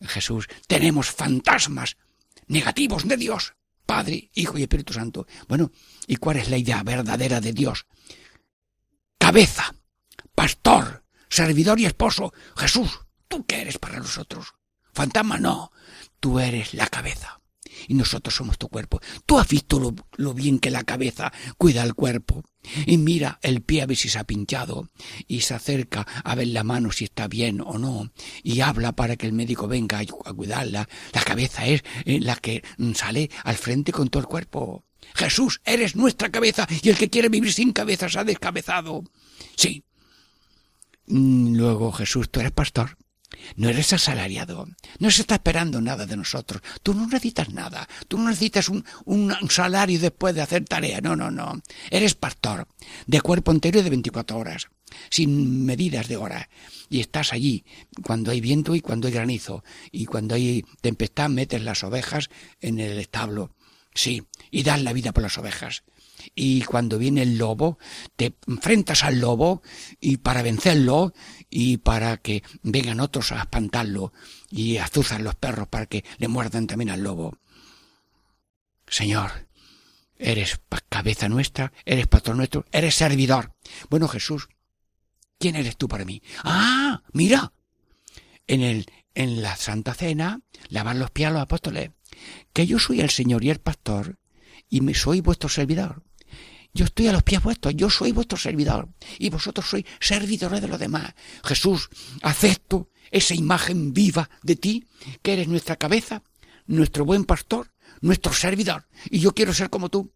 [0.00, 1.96] Jesús, tenemos fantasmas
[2.48, 3.54] negativos de Dios,
[3.86, 5.28] Padre, Hijo y Espíritu Santo.
[5.46, 5.70] Bueno,
[6.08, 7.86] ¿y cuál es la idea verdadera de Dios?
[9.16, 9.76] Cabeza,
[10.34, 12.34] pastor, servidor y esposo.
[12.56, 14.54] Jesús, ¿tú qué eres para nosotros?
[14.92, 15.70] Fantasma no,
[16.18, 17.40] tú eres la cabeza
[17.88, 19.00] y nosotros somos tu cuerpo.
[19.26, 22.42] Tú has visto lo, bien que la cabeza cuida al cuerpo.
[22.86, 24.88] Y mira el pie a ver si se ha pinchado
[25.28, 28.10] y se acerca a ver la mano si está bien o no
[28.42, 30.88] y habla para que el médico venga a cuidarla.
[31.12, 32.62] La cabeza es eh, la que
[32.94, 34.84] sale al frente con todo el cuerpo.
[35.14, 39.04] Jesús, eres nuestra cabeza y el que quiere vivir sin cabeza se ha descabezado.
[39.56, 39.84] Sí.
[41.06, 42.96] Mm, luego Jesús, tú eres pastor.
[43.56, 44.66] No eres asalariado,
[44.98, 46.62] no se está esperando nada de nosotros.
[46.82, 51.16] Tú no necesitas nada, tú no necesitas un, un salario después de hacer tarea, no,
[51.16, 51.60] no, no.
[51.90, 52.66] Eres pastor,
[53.06, 54.68] de cuerpo entero y de 24 horas,
[55.10, 56.48] sin medidas de hora.
[56.88, 57.64] Y estás allí
[58.02, 62.30] cuando hay viento y cuando hay granizo, y cuando hay tempestad metes las ovejas
[62.60, 63.50] en el establo.
[63.94, 65.84] Sí, y das la vida por las ovejas
[66.34, 67.78] y cuando viene el lobo,
[68.16, 69.62] te enfrentas al lobo
[70.00, 71.12] y para vencerlo
[71.50, 74.12] y para que vengan otros a espantarlo
[74.50, 77.38] y azuzan los perros para que le muerdan también al lobo.
[78.86, 79.48] Señor,
[80.16, 83.54] eres cabeza nuestra, eres patrón nuestro, eres servidor.
[83.90, 84.48] Bueno, Jesús,
[85.38, 86.22] ¿quién eres tú para mí?
[86.42, 87.52] Ah, mira,
[88.46, 91.90] en el en la Santa Cena lavan los pies a los apóstoles,
[92.52, 94.18] que yo soy el Señor y el pastor
[94.68, 96.02] y me soy vuestro servidor.
[96.74, 100.66] Yo estoy a los pies vuestros, yo soy vuestro servidor y vosotros sois servidores de
[100.66, 101.14] los demás.
[101.44, 101.88] Jesús,
[102.20, 104.84] acepto esa imagen viva de ti,
[105.22, 106.24] que eres nuestra cabeza,
[106.66, 110.12] nuestro buen pastor, nuestro servidor, y yo quiero ser como tú.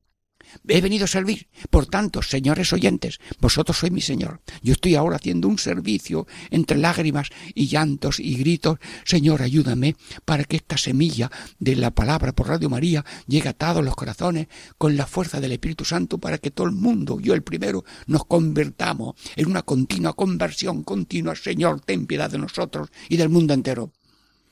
[0.66, 1.48] He venido a servir.
[1.70, 4.40] Por tanto, señores oyentes, vosotros sois mi Señor.
[4.62, 8.78] Yo estoy ahora haciendo un servicio entre lágrimas y llantos y gritos.
[9.04, 13.84] Señor, ayúdame para que esta semilla de la palabra por Radio María llegue a todos
[13.84, 17.42] los corazones con la fuerza del Espíritu Santo para que todo el mundo, yo el
[17.42, 21.34] primero, nos convertamos en una continua conversión continua.
[21.34, 23.92] Señor, ten piedad de nosotros y del mundo entero.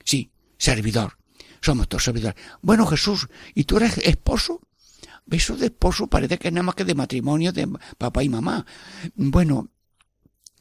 [0.03, 1.17] Sí, servidor.
[1.61, 2.41] Somos todos servidores.
[2.61, 4.61] Bueno, Jesús, ¿y tú eres esposo?
[5.29, 8.65] Eso de esposo parece que es nada más que de matrimonio de papá y mamá.
[9.15, 9.69] Bueno,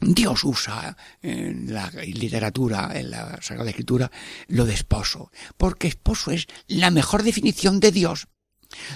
[0.01, 4.11] Dios usa en la literatura, en la Sagrada Escritura,
[4.49, 8.29] lo de esposo, porque esposo es la mejor definición de Dios.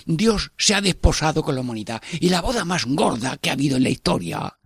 [0.04, 3.76] Dios se ha desposado con la humanidad y la boda más gorda que ha habido
[3.76, 4.59] en la historia.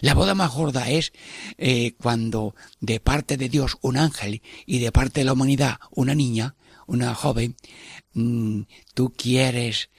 [0.00, 1.12] La boda más gorda es
[1.58, 6.14] eh, cuando de parte de Dios un ángel y de parte de la humanidad una
[6.14, 6.56] niña,
[6.86, 7.56] una joven,
[8.14, 8.62] mm,
[8.94, 9.90] tú quieres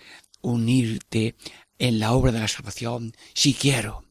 [0.52, 1.36] unirte
[1.78, 4.04] en la obra de la salvación, si quiero.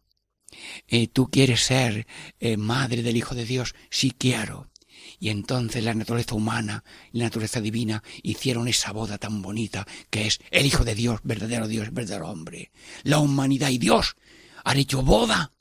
[0.89, 2.07] Eh, tú quieres ser
[2.41, 4.71] eh, madre del Hijo de Dios, si quiero.
[5.19, 10.27] Y entonces la naturaleza humana y la naturaleza divina hicieron esa boda tan bonita que
[10.27, 12.71] es el Hijo de Dios, verdadero Dios, verdadero hombre.
[13.03, 14.17] La humanidad y Dios
[14.65, 15.53] han hecho boda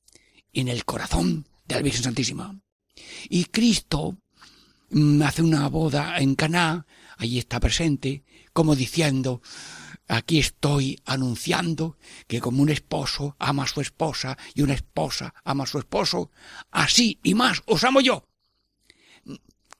[0.53, 2.59] en el corazón de la Virgen Santísima.
[3.29, 4.17] Y Cristo
[4.89, 6.85] mm, hace una boda en Caná,
[7.17, 9.41] allí está presente, como diciendo,
[10.07, 15.63] Aquí estoy anunciando que como un esposo ama a su esposa y una esposa ama
[15.63, 16.31] a su esposo,
[16.71, 18.27] así y más os amo yo.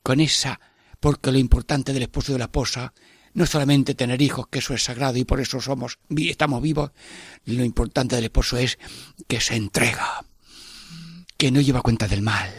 [0.01, 0.59] Con esa,
[0.99, 2.93] porque lo importante del esposo y de la esposa
[3.33, 6.91] no es solamente tener hijos, que eso es sagrado y por eso somos, estamos vivos,
[7.45, 8.79] lo importante del esposo es
[9.27, 10.25] que se entrega,
[11.37, 12.51] que no lleva cuenta del mal,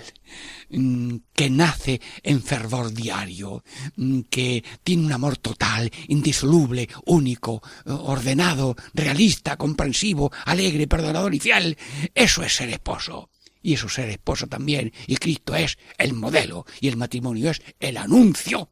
[0.69, 3.62] que nace en fervor diario,
[3.97, 11.77] mm, que tiene un amor total, indisoluble, único, ordenado, realista, comprensivo, alegre, perdonador y fiel.
[12.14, 13.31] Eso es ser esposo.
[13.62, 17.97] y eso ser esposo también, y Cristo es el modelo, y el matrimonio es el
[17.97, 18.71] anuncio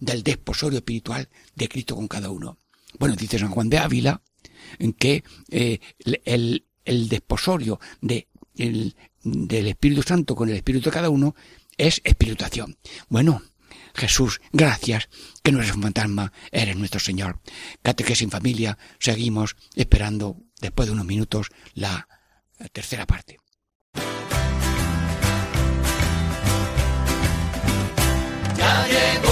[0.00, 2.58] del desposorio espiritual de Cristo con cada uno.
[2.98, 4.20] Bueno, dice San Juan de Ávila
[4.98, 5.78] que eh,
[6.24, 11.34] el, el, desposorio de, el, del Espíritu Santo con el Espíritu de cada uno
[11.76, 12.76] es espirituación.
[13.08, 13.42] Bueno,
[13.94, 15.08] Jesús, gracias,
[15.42, 17.40] que no eres un fantasma, eres nuestro Señor.
[17.82, 22.08] Catequesis en familia, seguimos esperando, después de unos minutos, la
[22.72, 23.38] tercera parte.
[28.56, 29.31] Ya llegó,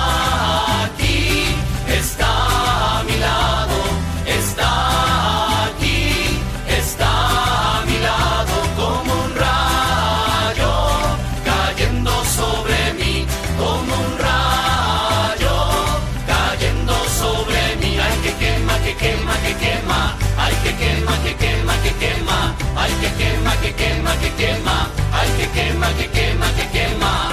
[24.11, 27.31] quema, que quema, ay, que quema, que quema, que quema.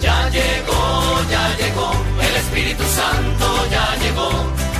[0.00, 4.30] Ya llegó, ya llegó, el Espíritu Santo ya llegó,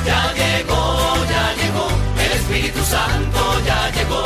[0.04, 1.88] ya llegó, ya llegó,
[2.24, 4.24] el Espíritu Santo ya llegó.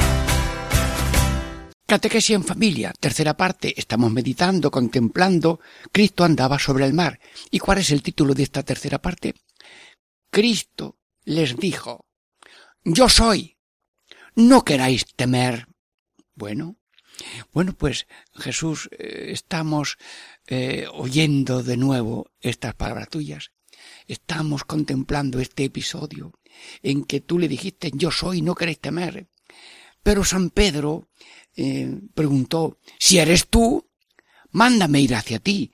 [1.86, 5.60] Catequesis en familia, tercera parte, estamos meditando, contemplando,
[5.92, 7.20] Cristo andaba sobre el mar.
[7.50, 9.34] ¿Y cuál es el título de esta tercera parte?
[10.30, 12.06] Cristo les dijo,
[12.84, 13.58] yo soy,
[14.34, 15.71] no queráis temer.
[16.34, 16.76] Bueno,
[17.52, 19.98] bueno, pues Jesús, eh, estamos
[20.46, 23.52] eh, oyendo de nuevo estas palabras tuyas.
[24.06, 26.32] Estamos contemplando este episodio
[26.82, 29.28] en que tú le dijiste, yo soy, no queréis temer.
[30.02, 31.08] Pero San Pedro
[31.54, 33.88] eh, preguntó, si eres tú,
[34.50, 35.72] mándame ir hacia ti.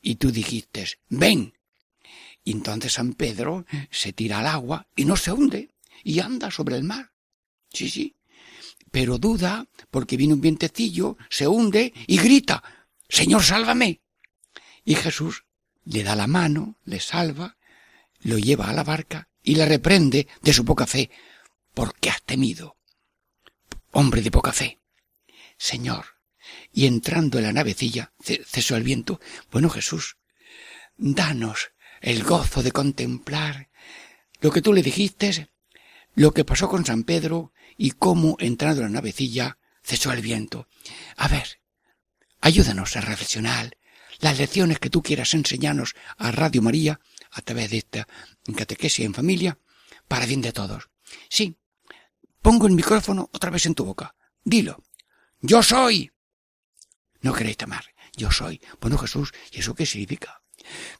[0.00, 1.54] Y tú dijiste, ven.
[2.42, 6.76] Y entonces San Pedro se tira al agua y no se hunde y anda sobre
[6.76, 7.12] el mar.
[7.70, 8.16] Sí, sí.
[8.90, 12.62] Pero duda porque viene un vientecillo, se hunde y grita,
[13.08, 14.00] Señor, sálvame.
[14.84, 15.44] Y Jesús
[15.84, 17.56] le da la mano, le salva,
[18.20, 21.10] lo lleva a la barca y le reprende de su poca fe.
[21.74, 22.76] ¿Por qué has temido?
[23.92, 24.78] Hombre de poca fe.
[25.56, 26.04] Señor.
[26.72, 29.20] Y entrando en la navecilla, ce- cesó el viento.
[29.52, 30.16] Bueno, Jesús,
[30.96, 31.70] danos
[32.00, 33.68] el gozo de contemplar
[34.40, 35.50] lo que tú le dijiste,
[36.14, 37.52] lo que pasó con San Pedro
[37.82, 40.68] y cómo entrando en la navecilla cesó el viento.
[41.16, 41.62] A ver,
[42.42, 43.74] ayúdanos a reflexionar
[44.18, 47.00] las lecciones que tú quieras enseñarnos a Radio María
[47.30, 48.06] a través de esta
[48.54, 49.58] catequesis en familia
[50.08, 50.90] para bien de todos.
[51.30, 51.56] Sí,
[52.42, 54.14] pongo el micrófono otra vez en tu boca.
[54.44, 54.84] Dilo.
[55.40, 56.12] Yo soy.
[57.22, 57.86] No queréis tomar.
[58.14, 58.60] Yo soy.
[58.78, 60.42] Bueno, Jesús, ¿y eso qué significa?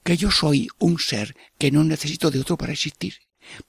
[0.02, 3.18] Que yo soy un ser que no necesito de otro para existir.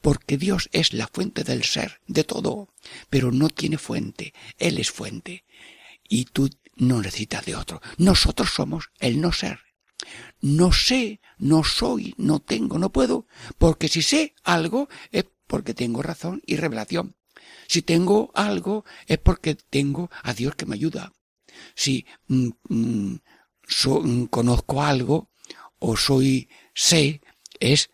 [0.01, 2.73] Porque Dios es la fuente del ser, de todo.
[3.09, 4.33] Pero no tiene fuente.
[4.57, 5.45] Él es fuente.
[6.07, 7.81] Y tú no necesitas de otro.
[7.97, 9.59] Nosotros somos el no ser.
[10.41, 13.27] No sé, no soy, no tengo, no puedo.
[13.57, 17.15] Porque si sé algo es porque tengo razón y revelación.
[17.67, 21.13] Si tengo algo es porque tengo a Dios que me ayuda.
[21.75, 23.19] Si mm, mm,
[23.85, 25.29] mm, conozco algo
[25.79, 27.21] o soy sé,
[27.59, 27.91] es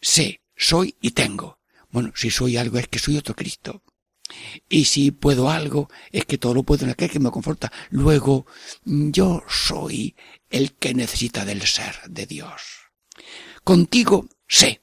[0.00, 1.58] sé, soy y tengo.
[1.90, 3.82] Bueno, si soy algo es que soy otro Cristo.
[4.68, 7.72] Y si puedo algo es que todo lo puedo en aquel que me conforta.
[7.90, 8.46] Luego,
[8.84, 10.16] mm, yo soy
[10.50, 12.62] el que necesita del ser de Dios.
[13.62, 14.82] Contigo sé,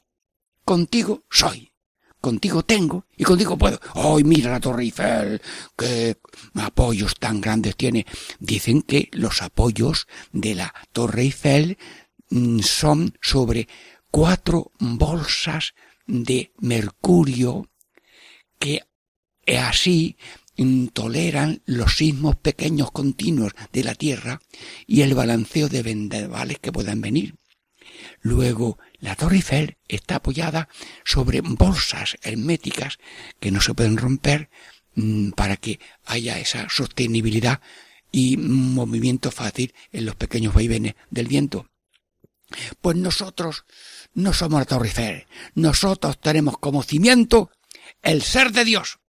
[0.63, 1.71] contigo soy.
[2.19, 3.79] Contigo tengo y contigo puedo.
[3.95, 5.41] ¡Ay, mira la Torre Eiffel!
[5.75, 6.17] ¡Qué
[6.53, 8.05] apoyos tan grandes tiene!
[8.39, 11.79] Dicen que los apoyos de la Torre Eiffel
[12.29, 13.67] mm, son sobre
[14.11, 15.73] cuatro bolsas
[16.05, 17.69] de mercurio
[18.59, 18.81] que
[19.57, 20.17] así
[20.93, 24.41] toleran los sismos pequeños continuos de la Tierra
[24.85, 27.35] y el balanceo de vendavales que puedan venir.
[28.21, 30.69] Luego, la Torre Eiffel está apoyada
[31.03, 32.99] sobre bolsas herméticas
[33.39, 34.49] que no se pueden romper
[34.95, 37.61] mm, para que haya esa sostenibilidad
[38.11, 41.71] y movimiento fácil en los pequeños vaivenes del viento.
[42.81, 43.65] Pues nosotros
[44.13, 45.27] no somos la Torre.
[45.55, 47.51] Nosotros tenemos como cimiento
[48.01, 48.99] el ser de Dios,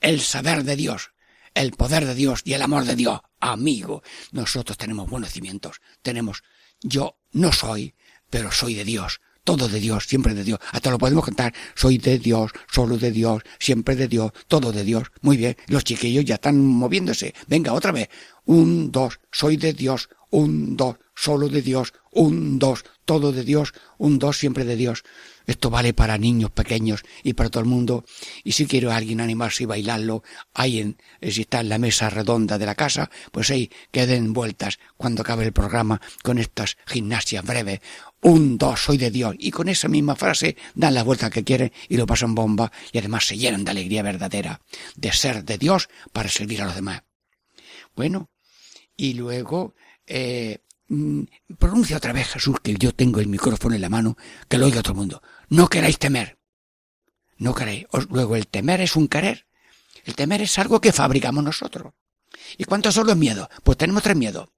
[0.00, 1.12] el saber de Dios,
[1.54, 3.20] el poder de Dios y el amor de Dios.
[3.40, 4.02] Amigo,
[4.32, 5.80] nosotros tenemos buenos cimientos.
[6.02, 6.42] Tenemos,
[6.82, 7.94] yo no soy,
[8.28, 9.20] pero soy de Dios.
[9.42, 10.60] Todo de Dios, siempre de Dios.
[10.70, 11.54] Hasta lo podemos cantar.
[11.74, 15.10] Soy de Dios, solo de Dios, siempre de Dios, todo de Dios.
[15.22, 15.56] Muy bien.
[15.66, 17.34] Los chiquillos ya están moviéndose.
[17.48, 18.10] Venga, otra vez.
[18.44, 19.18] Un, dos.
[19.32, 20.10] Soy de Dios.
[20.30, 20.96] Un, dos.
[21.14, 21.92] Solo de Dios.
[22.12, 22.84] Un, dos.
[23.04, 23.72] Todo de Dios.
[23.98, 24.38] Un, dos.
[24.38, 25.02] Siempre de Dios.
[25.46, 28.04] Esto vale para niños pequeños y para todo el mundo.
[28.44, 30.22] Y si quiere alguien animarse y bailarlo,
[30.54, 34.32] ahí en, eh, si está en la mesa redonda de la casa, pues ahí queden
[34.32, 37.80] vueltas cuando acabe el programa con estas gimnasias breves.
[38.22, 39.34] Un, dos, soy de Dios.
[39.38, 42.98] Y con esa misma frase dan la vuelta que quieren y lo pasan bomba y
[42.98, 44.60] además se llenan de alegría verdadera
[44.94, 47.02] de ser de Dios para servir a los demás.
[47.96, 48.30] Bueno,
[48.96, 49.74] y luego
[50.10, 50.58] eh,
[50.88, 51.22] mm,
[51.58, 54.16] pronuncia otra vez Jesús que yo tengo el micrófono en la mano,
[54.48, 55.22] que lo oiga todo el mundo.
[55.48, 56.38] No queráis temer.
[57.38, 57.86] No queréis.
[58.10, 59.46] Luego el temer es un querer.
[60.04, 61.94] El temer es algo que fabricamos nosotros.
[62.58, 63.48] ¿Y cuántos son los miedos?
[63.62, 64.48] Pues tenemos tres miedos.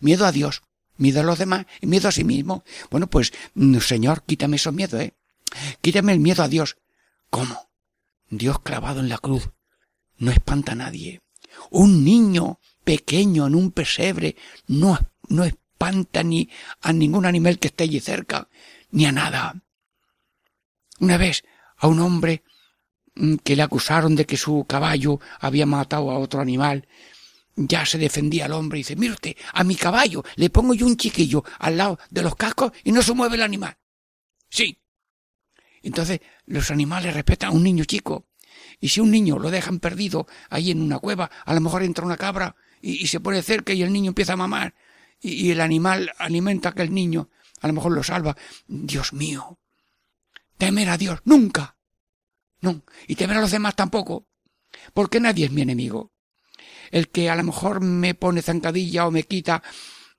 [0.00, 0.62] Miedo a Dios,
[0.98, 2.64] miedo a los demás y miedo a sí mismo.
[2.90, 5.14] Bueno, pues, mm, Señor, quítame esos miedos, ¿eh?
[5.80, 6.76] Quítame el miedo a Dios.
[7.30, 7.70] ¿Cómo?
[8.28, 9.50] Dios clavado en la cruz.
[10.18, 11.22] No espanta a nadie.
[11.70, 14.34] Un niño pequeño en un pesebre
[14.66, 16.48] no, no espanta ni
[16.80, 18.48] a ningún animal que esté allí cerca,
[18.92, 19.62] ni a nada.
[20.98, 21.44] Una vez
[21.76, 22.44] a un hombre
[23.14, 26.88] mm, que le acusaron de que su caballo había matado a otro animal,
[27.56, 30.86] ya se defendía el hombre y dice, mire usted, a mi caballo le pongo yo
[30.86, 33.76] un chiquillo al lado de los cascos y no se mueve el animal.
[34.48, 34.80] Sí.
[35.82, 38.24] Entonces los animales respetan a un niño chico.
[38.80, 42.06] Y si un niño lo dejan perdido ahí en una cueva, a lo mejor entra
[42.06, 44.74] una cabra y, se pone cerca y el niño empieza a mamar
[45.20, 48.36] y, el animal alimenta a aquel niño, a lo mejor lo salva.
[48.66, 49.58] Dios mío,
[50.56, 51.76] temer a Dios, nunca.
[52.60, 54.26] No, y temer a los demás tampoco,
[54.94, 56.12] porque nadie es mi enemigo.
[56.90, 59.62] El que a lo mejor me pone zancadilla o me quita,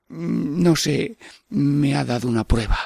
[0.08, 1.18] mm, no sé,
[1.50, 2.78] me ha dado una prueba.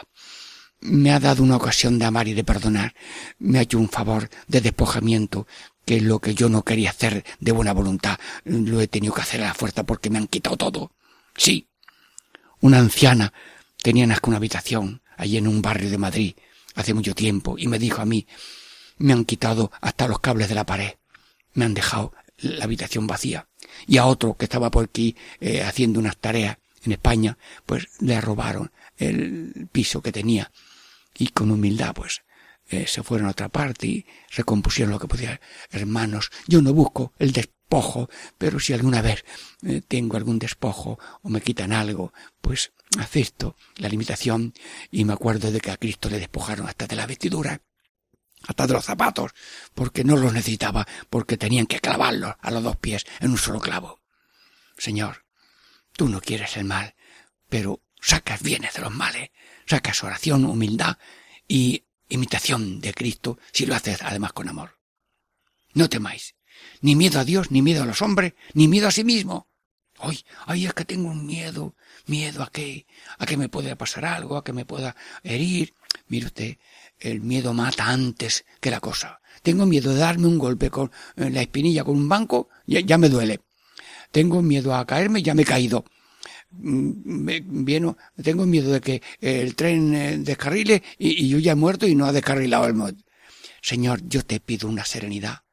[0.81, 2.93] Me ha dado una ocasión de amar y de perdonar.
[3.39, 5.47] Me ha hecho un favor de despojamiento,
[5.85, 9.41] que lo que yo no quería hacer de buena voluntad, lo he tenido que hacer
[9.41, 10.91] a la fuerza porque me han quitado todo.
[11.35, 11.67] Sí.
[12.61, 13.33] Una anciana
[13.81, 16.35] tenía una habitación allí en un barrio de Madrid
[16.75, 18.25] hace mucho tiempo y me dijo a mí,
[18.97, 20.93] me han quitado hasta los cables de la pared,
[21.53, 23.47] me han dejado la habitación vacía.
[23.87, 28.19] Y a otro que estaba por aquí eh, haciendo unas tareas en España, pues le
[28.21, 30.51] robaron el piso que tenía
[31.17, 32.21] y con humildad pues
[32.73, 34.05] eh, se fueron a otra parte y
[34.35, 35.39] recompusieron lo que podía.
[35.69, 39.23] Hermanos, yo no busco el despojo, pero si alguna vez
[39.63, 44.53] eh, tengo algún despojo o me quitan algo, pues acepto la limitación
[44.91, 47.61] y me acuerdo de que a Cristo le despojaron hasta de la vestidura,
[48.47, 49.31] hasta de los zapatos,
[49.73, 53.59] porque no los necesitaba, porque tenían que clavarlos a los dos pies en un solo
[53.59, 54.01] clavo.
[54.77, 55.25] Señor,
[55.93, 56.95] tú no quieres el mal,
[57.49, 59.29] pero sacas bienes de los males,
[59.65, 60.97] sacas oración, humildad
[61.47, 64.77] y imitación de Cristo si lo haces además con amor.
[65.73, 66.35] No temáis,
[66.81, 69.47] ni miedo a Dios, ni miedo a los hombres, ni miedo a sí mismo.
[69.99, 72.85] Ay, ay, es que tengo un miedo, miedo a que,
[73.17, 75.73] a que me pueda pasar algo, a que me pueda herir.
[76.07, 76.57] Mire usted,
[76.99, 79.21] el miedo mata antes que la cosa.
[79.41, 83.09] Tengo miedo de darme un golpe con la espinilla con un banco, ya, ya me
[83.09, 83.41] duele.
[84.11, 85.85] Tengo miedo a caerme, ya me he caído.
[86.55, 91.55] Mm, vieno, tengo miedo de que el tren eh, descarrile y, y yo ya he
[91.55, 92.75] muerto y no ha descarrilado el
[93.61, 95.43] Señor, yo te pido una serenidad,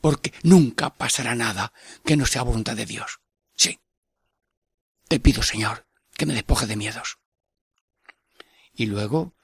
[0.00, 1.72] porque nunca pasará nada
[2.04, 3.20] que no sea voluntad de Dios.
[3.54, 3.78] Sí.
[5.08, 7.18] Te pido, Señor, que me despoje de miedos.
[8.74, 9.34] Y luego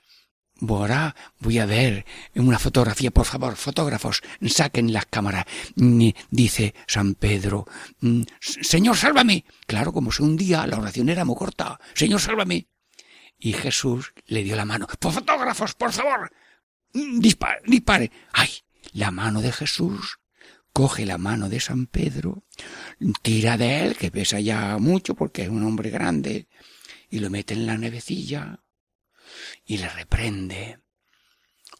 [0.68, 2.04] Ahora voy a ver
[2.34, 5.44] una fotografía, por favor, fotógrafos, saquen las cámaras.
[5.76, 7.66] Mm, dice San Pedro,
[8.00, 9.44] mm, Señor, sálvame.
[9.66, 11.80] Claro, como si un día la oración era muy corta.
[11.94, 12.68] Señor, sálvame.
[13.38, 14.86] Y Jesús le dio la mano.
[15.00, 16.32] Fotógrafos, por favor.
[16.92, 18.10] Mm, dispare, dispare.
[18.32, 18.50] Ay,
[18.92, 20.20] la mano de Jesús
[20.72, 22.44] coge la mano de San Pedro,
[23.20, 26.48] tira de él, que pesa ya mucho porque es un hombre grande,
[27.10, 28.62] y lo mete en la nevecilla
[29.72, 30.80] y le reprende.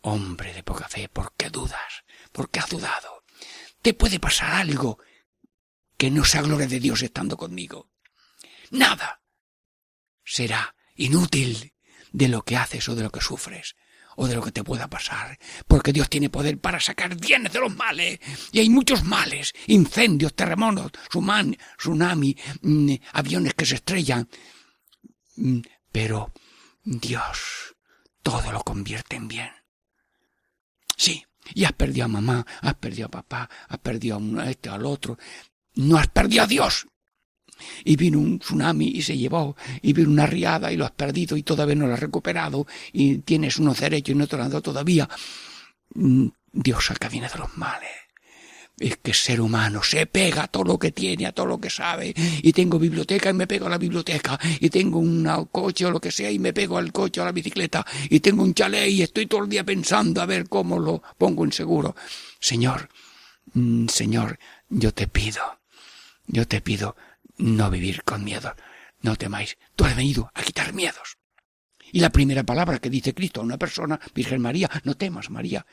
[0.01, 2.05] Hombre de poca fe, ¿por qué dudas?
[2.33, 3.23] ¿Por qué has dudado?
[3.83, 4.99] Te puede pasar algo
[5.99, 7.91] que no sea gloria de Dios estando conmigo.
[8.71, 9.21] Nada
[10.25, 11.75] será inútil
[12.13, 13.77] de lo que haces o de lo que sufres
[14.17, 15.39] o de lo que te pueda pasar,
[15.69, 18.21] porque Dios tiene poder para sacar bienes de los males,
[18.53, 24.29] y hay muchos males, incendios, terremotos, tsunami, mm, aviones que se estrellan,
[25.37, 26.31] mm, pero
[26.85, 27.72] Dios
[28.23, 29.51] todo lo convierte en bien.
[30.97, 34.69] Sí, y has perdido a mamá, has perdido a papá, has perdido a uno, este,
[34.69, 35.19] al otro,
[35.75, 36.87] no has perdido a Dios.
[37.85, 41.37] Y vino un tsunami y se llevó, y vino una riada y lo has perdido
[41.37, 44.51] y todavía no lo has recuperado, y tienes unos derechos y no te lo han
[44.51, 45.09] dado todavía.
[45.95, 48.02] Mm, Dios saca bien de los males
[48.83, 51.71] es que ser humano se pega a todo lo que tiene, a todo lo que
[51.71, 52.13] sabe.
[52.17, 54.39] Y tengo biblioteca y me pego a la biblioteca.
[54.61, 57.27] Y tengo un coche o lo que sea y me pego al coche o a
[57.27, 57.87] la bicicleta.
[58.11, 61.45] Y tengo un chalet y estoy todo el día pensando a ver cómo lo pongo
[61.45, 61.95] en seguro.
[62.41, 62.89] Señor,
[63.55, 65.61] mm, Señor, yo te pido,
[66.27, 66.97] yo te pido
[67.39, 68.55] no vivir con miedo.
[69.01, 69.59] No temáis.
[69.77, 71.19] Tú has venido a quitar miedos.
[71.93, 75.67] Y la primera palabra que dice Cristo a una persona, Virgen María, no temas, María.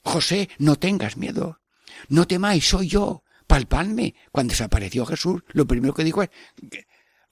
[0.00, 1.60] José, no tengas miedo.
[2.08, 3.22] No temáis, soy yo.
[3.46, 4.14] Palpadme.
[4.32, 6.30] Cuando desapareció Jesús, lo primero que dijo es,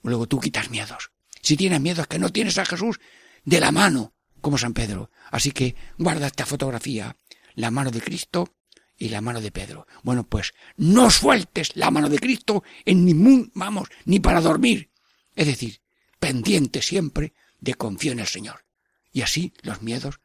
[0.02, 1.11] luego tú quitas miedos.
[1.42, 2.98] Si tienes miedo es que no tienes a Jesús
[3.44, 5.11] de la mano, como San Pedro.
[5.30, 7.16] Así que guarda esta fotografía,
[7.54, 8.57] la mano de Cristo
[8.96, 9.86] y la mano de Pedro.
[10.02, 14.90] Bueno, pues no sueltes la mano de Cristo en ningún, vamos, ni para dormir.
[15.34, 15.80] Es decir,
[16.18, 18.64] pendiente siempre de confío en el Señor.
[19.12, 20.20] Y así los miedos.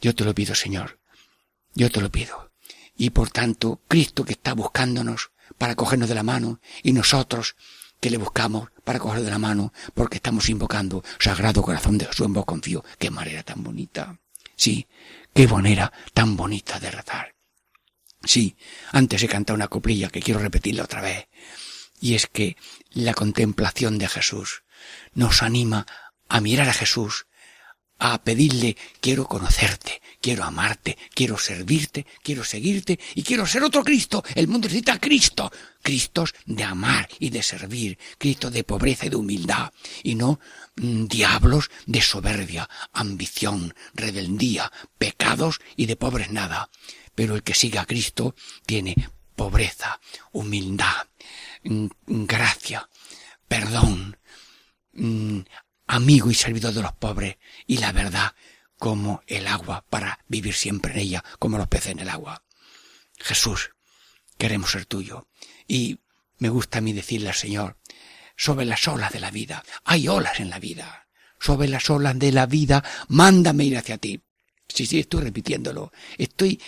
[0.00, 0.98] Yo te lo pido, Señor,
[1.74, 2.52] yo te lo pido.
[2.96, 7.56] Y por tanto, Cristo que está buscándonos para cogernos de la mano y nosotros
[8.00, 12.26] que le buscamos para coger de la mano porque estamos invocando Sagrado Corazón de Jesús
[12.26, 12.84] en vos confío.
[12.98, 14.18] Qué manera tan bonita.
[14.56, 14.86] Sí,
[15.34, 17.34] qué manera tan bonita de rezar.
[18.22, 18.56] Sí,
[18.92, 21.28] antes he cantado una coplilla que quiero repetirla otra vez.
[22.00, 22.56] Y es que
[22.90, 24.64] la contemplación de Jesús
[25.14, 25.86] nos anima
[26.28, 27.26] a mirar a Jesús,
[28.00, 34.24] a pedirle quiero conocerte, quiero amarte, quiero servirte, quiero seguirte y quiero ser otro Cristo.
[34.34, 35.52] El mundo necesita Cristo.
[35.82, 39.72] Cristos de amar y de servir, Cristo de pobreza y de humildad,
[40.02, 40.38] y no
[40.76, 46.68] mm, diablos de soberbia, ambición, rebeldía, pecados y de pobres nada.
[47.14, 48.34] Pero el que siga a Cristo
[48.66, 48.94] tiene
[49.36, 49.98] pobreza,
[50.32, 51.06] humildad,
[51.64, 52.86] mm, gracia,
[53.48, 54.18] perdón,
[54.92, 55.40] mm,
[55.90, 57.36] amigo y servidor de los pobres
[57.66, 58.34] y la verdad
[58.78, 62.44] como el agua para vivir siempre en ella, como los peces en el agua.
[63.18, 63.72] Jesús,
[64.38, 65.26] queremos ser tuyo.
[65.66, 65.98] Y
[66.38, 67.76] me gusta a mí decirle al Señor,
[68.36, 72.32] sobre las olas de la vida, hay olas en la vida, sobre las olas de
[72.32, 74.22] la vida, mándame ir hacia ti.
[74.68, 76.62] Sí, sí, estoy repitiéndolo, estoy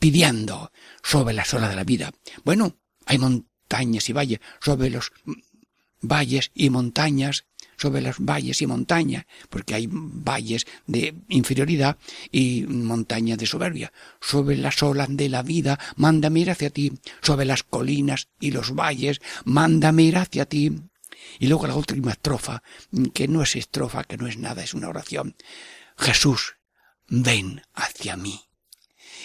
[0.00, 0.72] pidiendo
[1.02, 2.12] sobre las olas de la vida.
[2.44, 2.76] Bueno,
[3.06, 5.12] hay montañas y valles, sobre los
[6.00, 7.46] valles y montañas
[7.82, 11.98] sobre los valles y montañas, porque hay valles de inferioridad
[12.30, 13.92] y montañas de soberbia.
[14.20, 16.92] Sobre las olas de la vida, mándame ir hacia ti.
[17.22, 20.80] Sobre las colinas y los valles, mándame ir hacia ti.
[21.40, 22.62] Y luego la última estrofa,
[23.12, 25.34] que no es estrofa, que no es nada, es una oración.
[25.98, 26.54] Jesús,
[27.08, 28.42] ven hacia mí.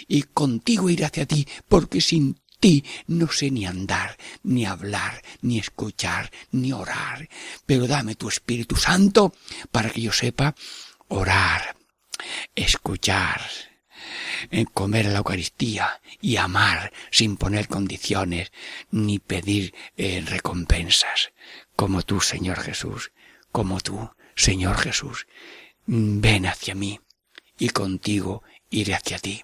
[0.07, 5.59] Y contigo iré hacia ti, porque sin ti no sé ni andar, ni hablar, ni
[5.59, 7.29] escuchar, ni orar,
[7.65, 9.33] pero dame tu Espíritu Santo
[9.71, 10.55] para que yo sepa
[11.07, 11.75] orar,
[12.55, 13.41] escuchar,
[14.51, 18.51] eh, comer la Eucaristía y amar sin poner condiciones
[18.91, 21.31] ni pedir eh, recompensas,
[21.75, 23.11] como tú, Señor Jesús,
[23.51, 25.27] como tú, Señor Jesús.
[25.85, 26.99] Ven hacia mí
[27.57, 29.43] y contigo iré hacia ti.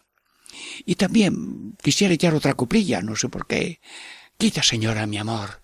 [0.86, 3.80] Y también quisiera echar otra cuplilla, no sé por qué.
[4.38, 5.62] Quita, señora, mi amor.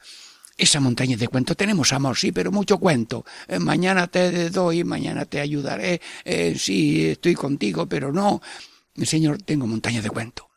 [0.58, 1.56] Esa montaña de cuento.
[1.56, 3.26] Tenemos amor, sí, pero mucho cuento.
[3.48, 6.02] Eh, mañana te doy, mañana te ayudaré.
[6.26, 8.42] Eh, sí, estoy contigo, pero no.
[9.04, 10.50] Señor, tengo montaña de cuento.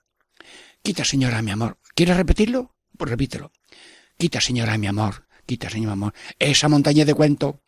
[0.83, 1.79] Quita, señora, mi amor.
[1.95, 2.75] ¿Quieres repetirlo?
[2.99, 3.53] Pues repítelo.
[4.19, 5.27] Quita, señora, mi amor.
[5.47, 6.15] Quita, señor, mi amor.
[6.39, 7.63] Esa montaña de cuento.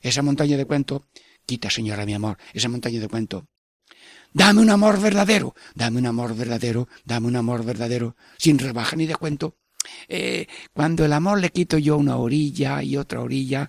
[0.00, 1.06] Esa montaña de cuento.
[1.44, 2.38] Quita, señora, mi amor.
[2.54, 3.46] Esa montaña de cuento.
[4.36, 9.06] Dame un amor verdadero, dame un amor verdadero, dame un amor verdadero, sin rebaja ni
[9.06, 9.58] de cuento.
[10.08, 13.68] Eh, cuando el amor le quito yo una orilla y otra orilla,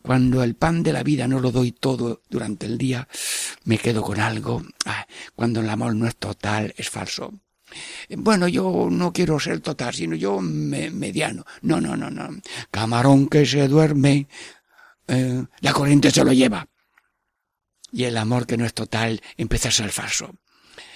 [0.00, 3.06] cuando el pan de la vida no lo doy todo durante el día,
[3.64, 4.62] me quedo con algo.
[4.86, 5.06] Ah,
[5.36, 7.34] cuando el amor no es total, es falso.
[8.08, 11.44] Bueno, yo no quiero ser total, sino yo mediano.
[11.60, 12.30] No, no, no, no.
[12.70, 14.26] Camarón que se duerme,
[15.06, 16.66] eh, la corriente se lo lleva.
[17.92, 20.34] Y el amor que no es total empieza a ser falso.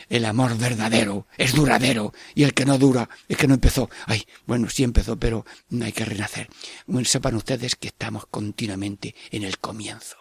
[0.09, 3.89] El amor verdadero es duradero y el que no dura es que no empezó.
[4.07, 6.49] Ay, bueno, sí empezó, pero no hay que renacer.
[6.87, 10.17] Bueno, sepan ustedes que estamos continuamente en el comienzo.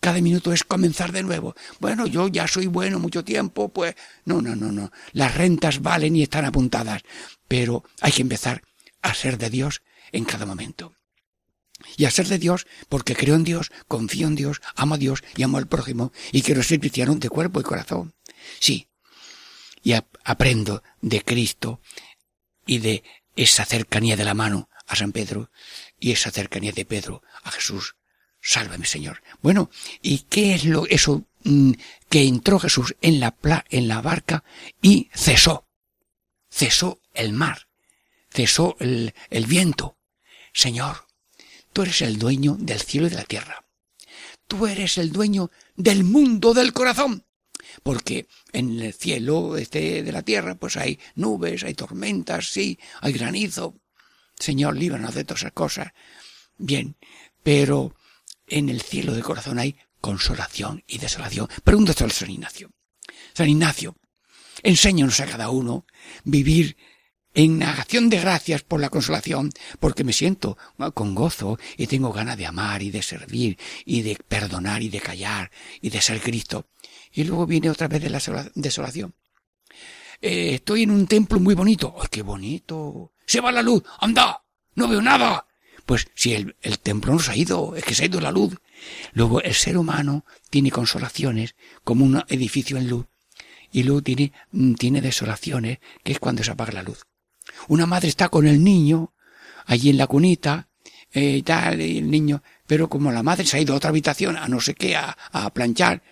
[0.00, 1.54] Cada minuto es comenzar de nuevo.
[1.80, 4.90] Bueno, yo ya soy bueno mucho tiempo, pues no, no, no, no.
[5.12, 7.02] Las rentas valen y están apuntadas,
[7.48, 8.62] pero hay que empezar
[9.02, 9.82] a ser de Dios
[10.12, 10.94] en cada momento
[11.96, 15.22] y a ser de Dios porque creo en Dios, confío en Dios, amo a Dios
[15.36, 18.14] y amo al prójimo y quiero ser cristiano de cuerpo y corazón.
[18.60, 18.88] Sí.
[19.82, 19.92] Y
[20.24, 21.80] aprendo de Cristo
[22.66, 23.04] y de
[23.36, 25.50] esa cercanía de la mano a San Pedro
[25.98, 27.96] y esa cercanía de Pedro a Jesús.
[28.40, 29.22] Sálvame, Señor.
[29.40, 29.70] Bueno,
[30.02, 31.72] ¿y qué es lo eso mm,
[32.10, 33.34] que entró Jesús en la
[33.70, 34.44] en la barca
[34.82, 35.66] y cesó?
[36.50, 37.68] Cesó el mar,
[38.30, 39.96] cesó el, el viento.
[40.52, 41.03] Señor,
[41.74, 43.66] tú eres el dueño del cielo y de la tierra.
[44.46, 47.26] Tú eres el dueño del mundo del corazón.
[47.82, 53.12] Porque en el cielo este de la tierra pues hay nubes, hay tormentas, sí, hay
[53.12, 53.74] granizo.
[54.38, 55.92] Señor, líbranos de todas esas cosas.
[56.56, 56.96] Bien,
[57.42, 57.96] pero
[58.46, 61.48] en el cielo del corazón hay consolación y desolación.
[61.64, 62.70] Pregúntate al San Ignacio.
[63.32, 63.96] San Ignacio,
[64.62, 65.86] enséñanos a cada uno
[66.22, 66.76] vivir
[67.34, 70.56] en acción de gracias por la consolación, porque me siento
[70.94, 75.00] con gozo y tengo ganas de amar y de servir y de perdonar y de
[75.00, 76.68] callar y de ser Cristo.
[77.12, 78.20] Y luego viene otra vez de la
[78.54, 79.14] desolación.
[80.20, 81.94] Eh, estoy en un templo muy bonito.
[82.00, 83.12] ¡Ay, qué bonito!
[83.26, 83.82] Se va la luz.
[84.00, 84.42] ¡Anda!
[84.74, 85.46] No veo nada.
[85.86, 88.32] Pues si el, el templo no se ha ido, es que se ha ido la
[88.32, 88.56] luz.
[89.12, 93.06] Luego el ser humano tiene consolaciones como un edificio en luz
[93.70, 97.04] y luego tiene, mm, tiene desolaciones que es cuando se apaga la luz.
[97.68, 99.12] Una madre está con el niño
[99.66, 100.68] allí en la cunita
[101.12, 103.90] eh, y tal, y el niño, pero como la madre se ha ido a otra
[103.90, 106.02] habitación a no sé qué, a, a planchar,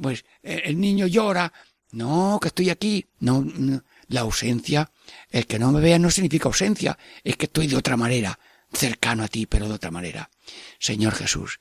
[0.00, 1.52] pues eh, el niño llora,
[1.90, 4.90] no, que estoy aquí, no, no, la ausencia,
[5.30, 8.38] el que no me vea no significa ausencia, es que estoy de otra manera,
[8.72, 10.30] cercano a ti, pero de otra manera.
[10.78, 11.60] Señor Jesús,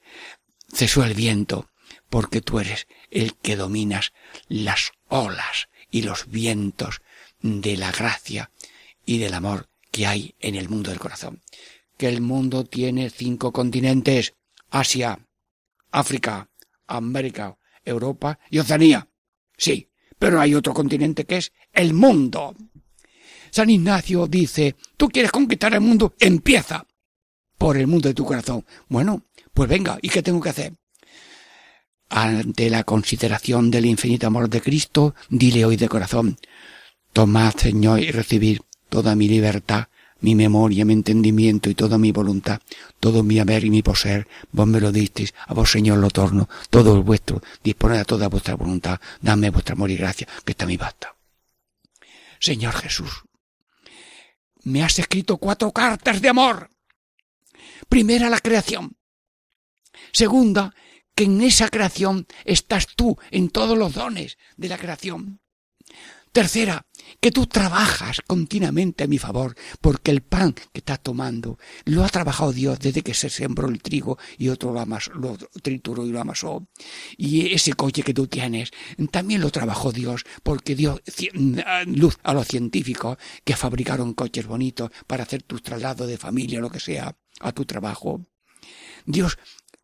[0.73, 1.69] cesó el viento,
[2.09, 4.13] porque tú eres el que dominas
[4.47, 7.01] las olas y los vientos
[7.41, 8.51] de la gracia
[9.07, 11.41] y del amor que hay en el mundo del corazón.
[11.97, 14.35] Que el mundo tiene cinco continentes,
[14.69, 15.17] Asia,
[15.89, 16.51] África,
[16.85, 19.07] América, Europa y Oceanía.
[19.57, 19.89] Sí,
[20.19, 22.55] pero hay otro continente que es el mundo.
[23.49, 26.85] San Ignacio dice, tú quieres conquistar el mundo, empieza
[27.57, 28.65] por el mundo de tu corazón.
[28.89, 30.73] Bueno, pues venga, ¿y qué tengo que hacer?
[32.09, 36.37] Ante la consideración del infinito amor de Cristo, dile hoy de corazón,
[37.13, 39.87] tomad, Señor, y recibir toda mi libertad,
[40.19, 42.61] mi memoria, mi entendimiento y toda mi voluntad,
[42.99, 46.49] todo mi haber y mi poseer, vos me lo disteis, a vos Señor lo torno,
[46.69, 50.65] todo es vuestro, disponed a toda vuestra voluntad, dame vuestra amor y gracia, que está
[50.65, 51.15] mi basta.
[52.39, 53.23] Señor Jesús,
[54.63, 56.69] me has escrito cuatro cartas de amor.
[57.89, 58.97] Primera, la creación.
[60.11, 60.73] Segunda,
[61.15, 65.39] que en esa creación estás tú en todos los dones de la creación.
[66.31, 66.85] Tercera,
[67.19, 72.09] que tú trabajas continuamente a mi favor, porque el pan que estás tomando lo ha
[72.09, 76.11] trabajado Dios desde que se sembró el trigo y otro lo, amasó, lo trituró y
[76.11, 76.67] lo amasó.
[77.17, 78.71] Y ese coche que tú tienes
[79.11, 81.01] también lo trabajó Dios, porque dio
[81.85, 86.69] luz a los científicos que fabricaron coches bonitos para hacer tus traslados de familia lo
[86.69, 88.25] que sea a tu trabajo.
[89.05, 89.37] Dios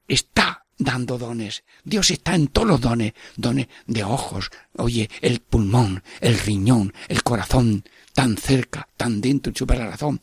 [0.08, 1.64] está dando dones.
[1.84, 7.24] Dios está en todos los dones, dones de ojos, oye, el pulmón, el riñón, el
[7.24, 10.22] corazón, tan cerca, tan dentro y la razón.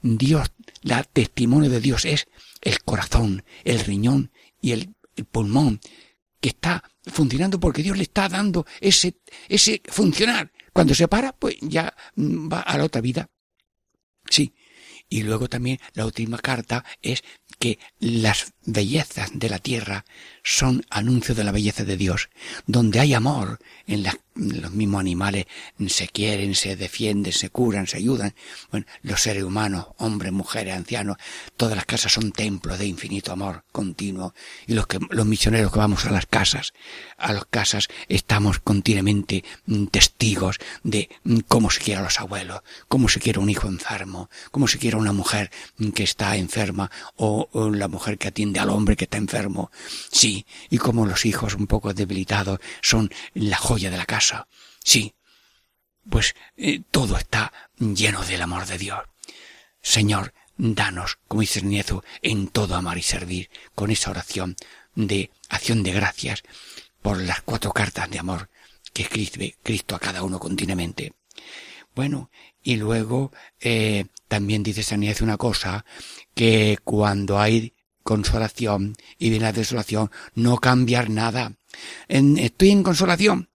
[0.00, 0.52] Dios,
[0.82, 2.26] la testimonio de Dios es
[2.60, 5.80] el corazón, el riñón y el, el pulmón,
[6.40, 9.16] que está funcionando porque Dios le está dando ese,
[9.48, 10.52] ese funcionar.
[10.72, 13.28] Cuando se para, pues ya va a la otra vida.
[14.28, 14.54] Sí.
[15.08, 17.22] Y luego también la última carta es
[17.58, 20.04] que las bellezas de la tierra
[20.42, 22.28] son anuncio de la belleza de Dios.
[22.66, 24.04] Donde hay amor, en
[24.34, 25.46] los mismos animales
[25.88, 28.34] se quieren, se defienden, se curan, se ayudan.
[28.70, 31.16] Bueno, los seres humanos, hombres, mujeres, ancianos,
[31.56, 34.34] todas las casas son templos de infinito amor continuo.
[34.66, 36.72] Y los que, los misioneros que vamos a las casas,
[37.18, 42.62] a las casas estamos continuamente mm, testigos de mm, cómo se quiere a los abuelos,
[42.88, 46.90] cómo se quiere un hijo enfermo, cómo se quiere una mujer mm, que está enferma
[47.16, 49.70] o la mujer que atiende al hombre que está enfermo.
[50.10, 54.48] Sí, y como los hijos un poco debilitados son la joya de la casa.
[54.84, 55.14] Sí,
[56.08, 59.00] pues eh, todo está lleno del amor de Dios.
[59.80, 64.56] Señor, danos, como dice Nieto, en todo amar y servir, con esa oración
[64.94, 66.42] de acción de gracias
[67.00, 68.48] por las cuatro cartas de amor
[68.92, 71.14] que escribe Cristo a cada uno continuamente.
[71.94, 72.30] Bueno,
[72.62, 75.84] y luego eh, también dice San Ignacio una cosa,
[76.34, 81.56] que cuando hay consolación y viene la desolación, no cambiar nada.
[82.08, 83.48] estoy en consolación.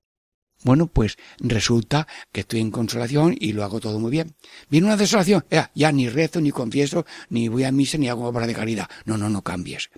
[0.63, 4.35] Bueno, pues resulta que estoy en consolación y lo hago todo muy bien.
[4.69, 8.25] Viene una desolación, ya, ya ni rezo, ni confieso, ni voy a misa, ni hago
[8.25, 8.89] obra de caridad.
[9.05, 9.89] No, no, no cambies.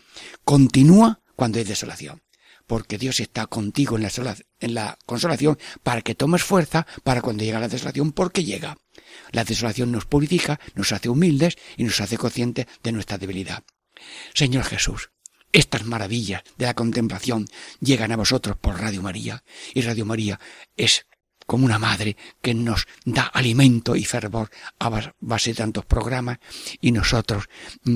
[0.44, 2.22] Continúa cuando hay desolación.
[2.68, 4.12] Porque Dios está contigo en la,
[4.60, 8.78] en la consolación para que tomes fuerza para cuando llega la desolación, porque llega.
[9.32, 13.64] La desolación nos purifica, nos hace humildes y nos hace conscientes de nuestra debilidad.
[14.34, 15.12] Señor Jesús,
[15.52, 17.48] estas maravillas de la contemplación
[17.82, 19.44] llegan a vosotros por Radio María
[19.74, 20.40] y Radio María
[20.78, 21.08] es
[21.50, 26.38] como una madre que nos da alimento y fervor a base de tantos programas
[26.80, 27.50] y nosotros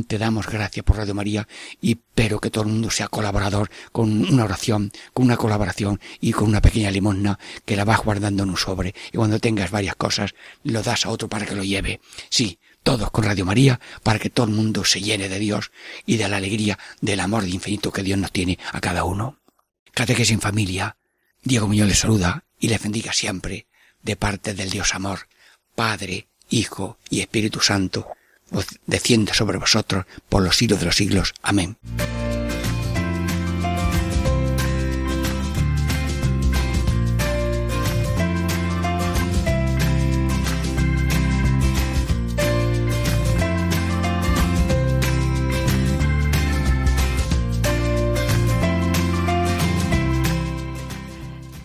[0.08, 1.48] te damos gracias por Radio María
[1.80, 6.32] y pero que todo el mundo sea colaborador con una oración, con una colaboración y
[6.32, 9.96] con una pequeña limosna que la vas guardando en un sobre y cuando tengas varias
[9.96, 10.34] cosas
[10.64, 12.02] lo das a otro para que lo lleve.
[12.30, 15.72] Sí, todos con Radio María para que todo el mundo se llene de Dios
[16.06, 19.40] y de la alegría del amor de infinito que Dios nos tiene a cada uno.
[19.94, 20.98] Catequesis en familia.
[21.42, 23.68] Diego Muñoz le saluda y le bendiga siempre
[24.02, 25.28] de parte del Dios amor,
[25.76, 28.08] Padre, Hijo y Espíritu Santo,
[28.86, 31.34] descienda sobre vosotros por los siglos de los siglos.
[31.42, 31.78] Amén.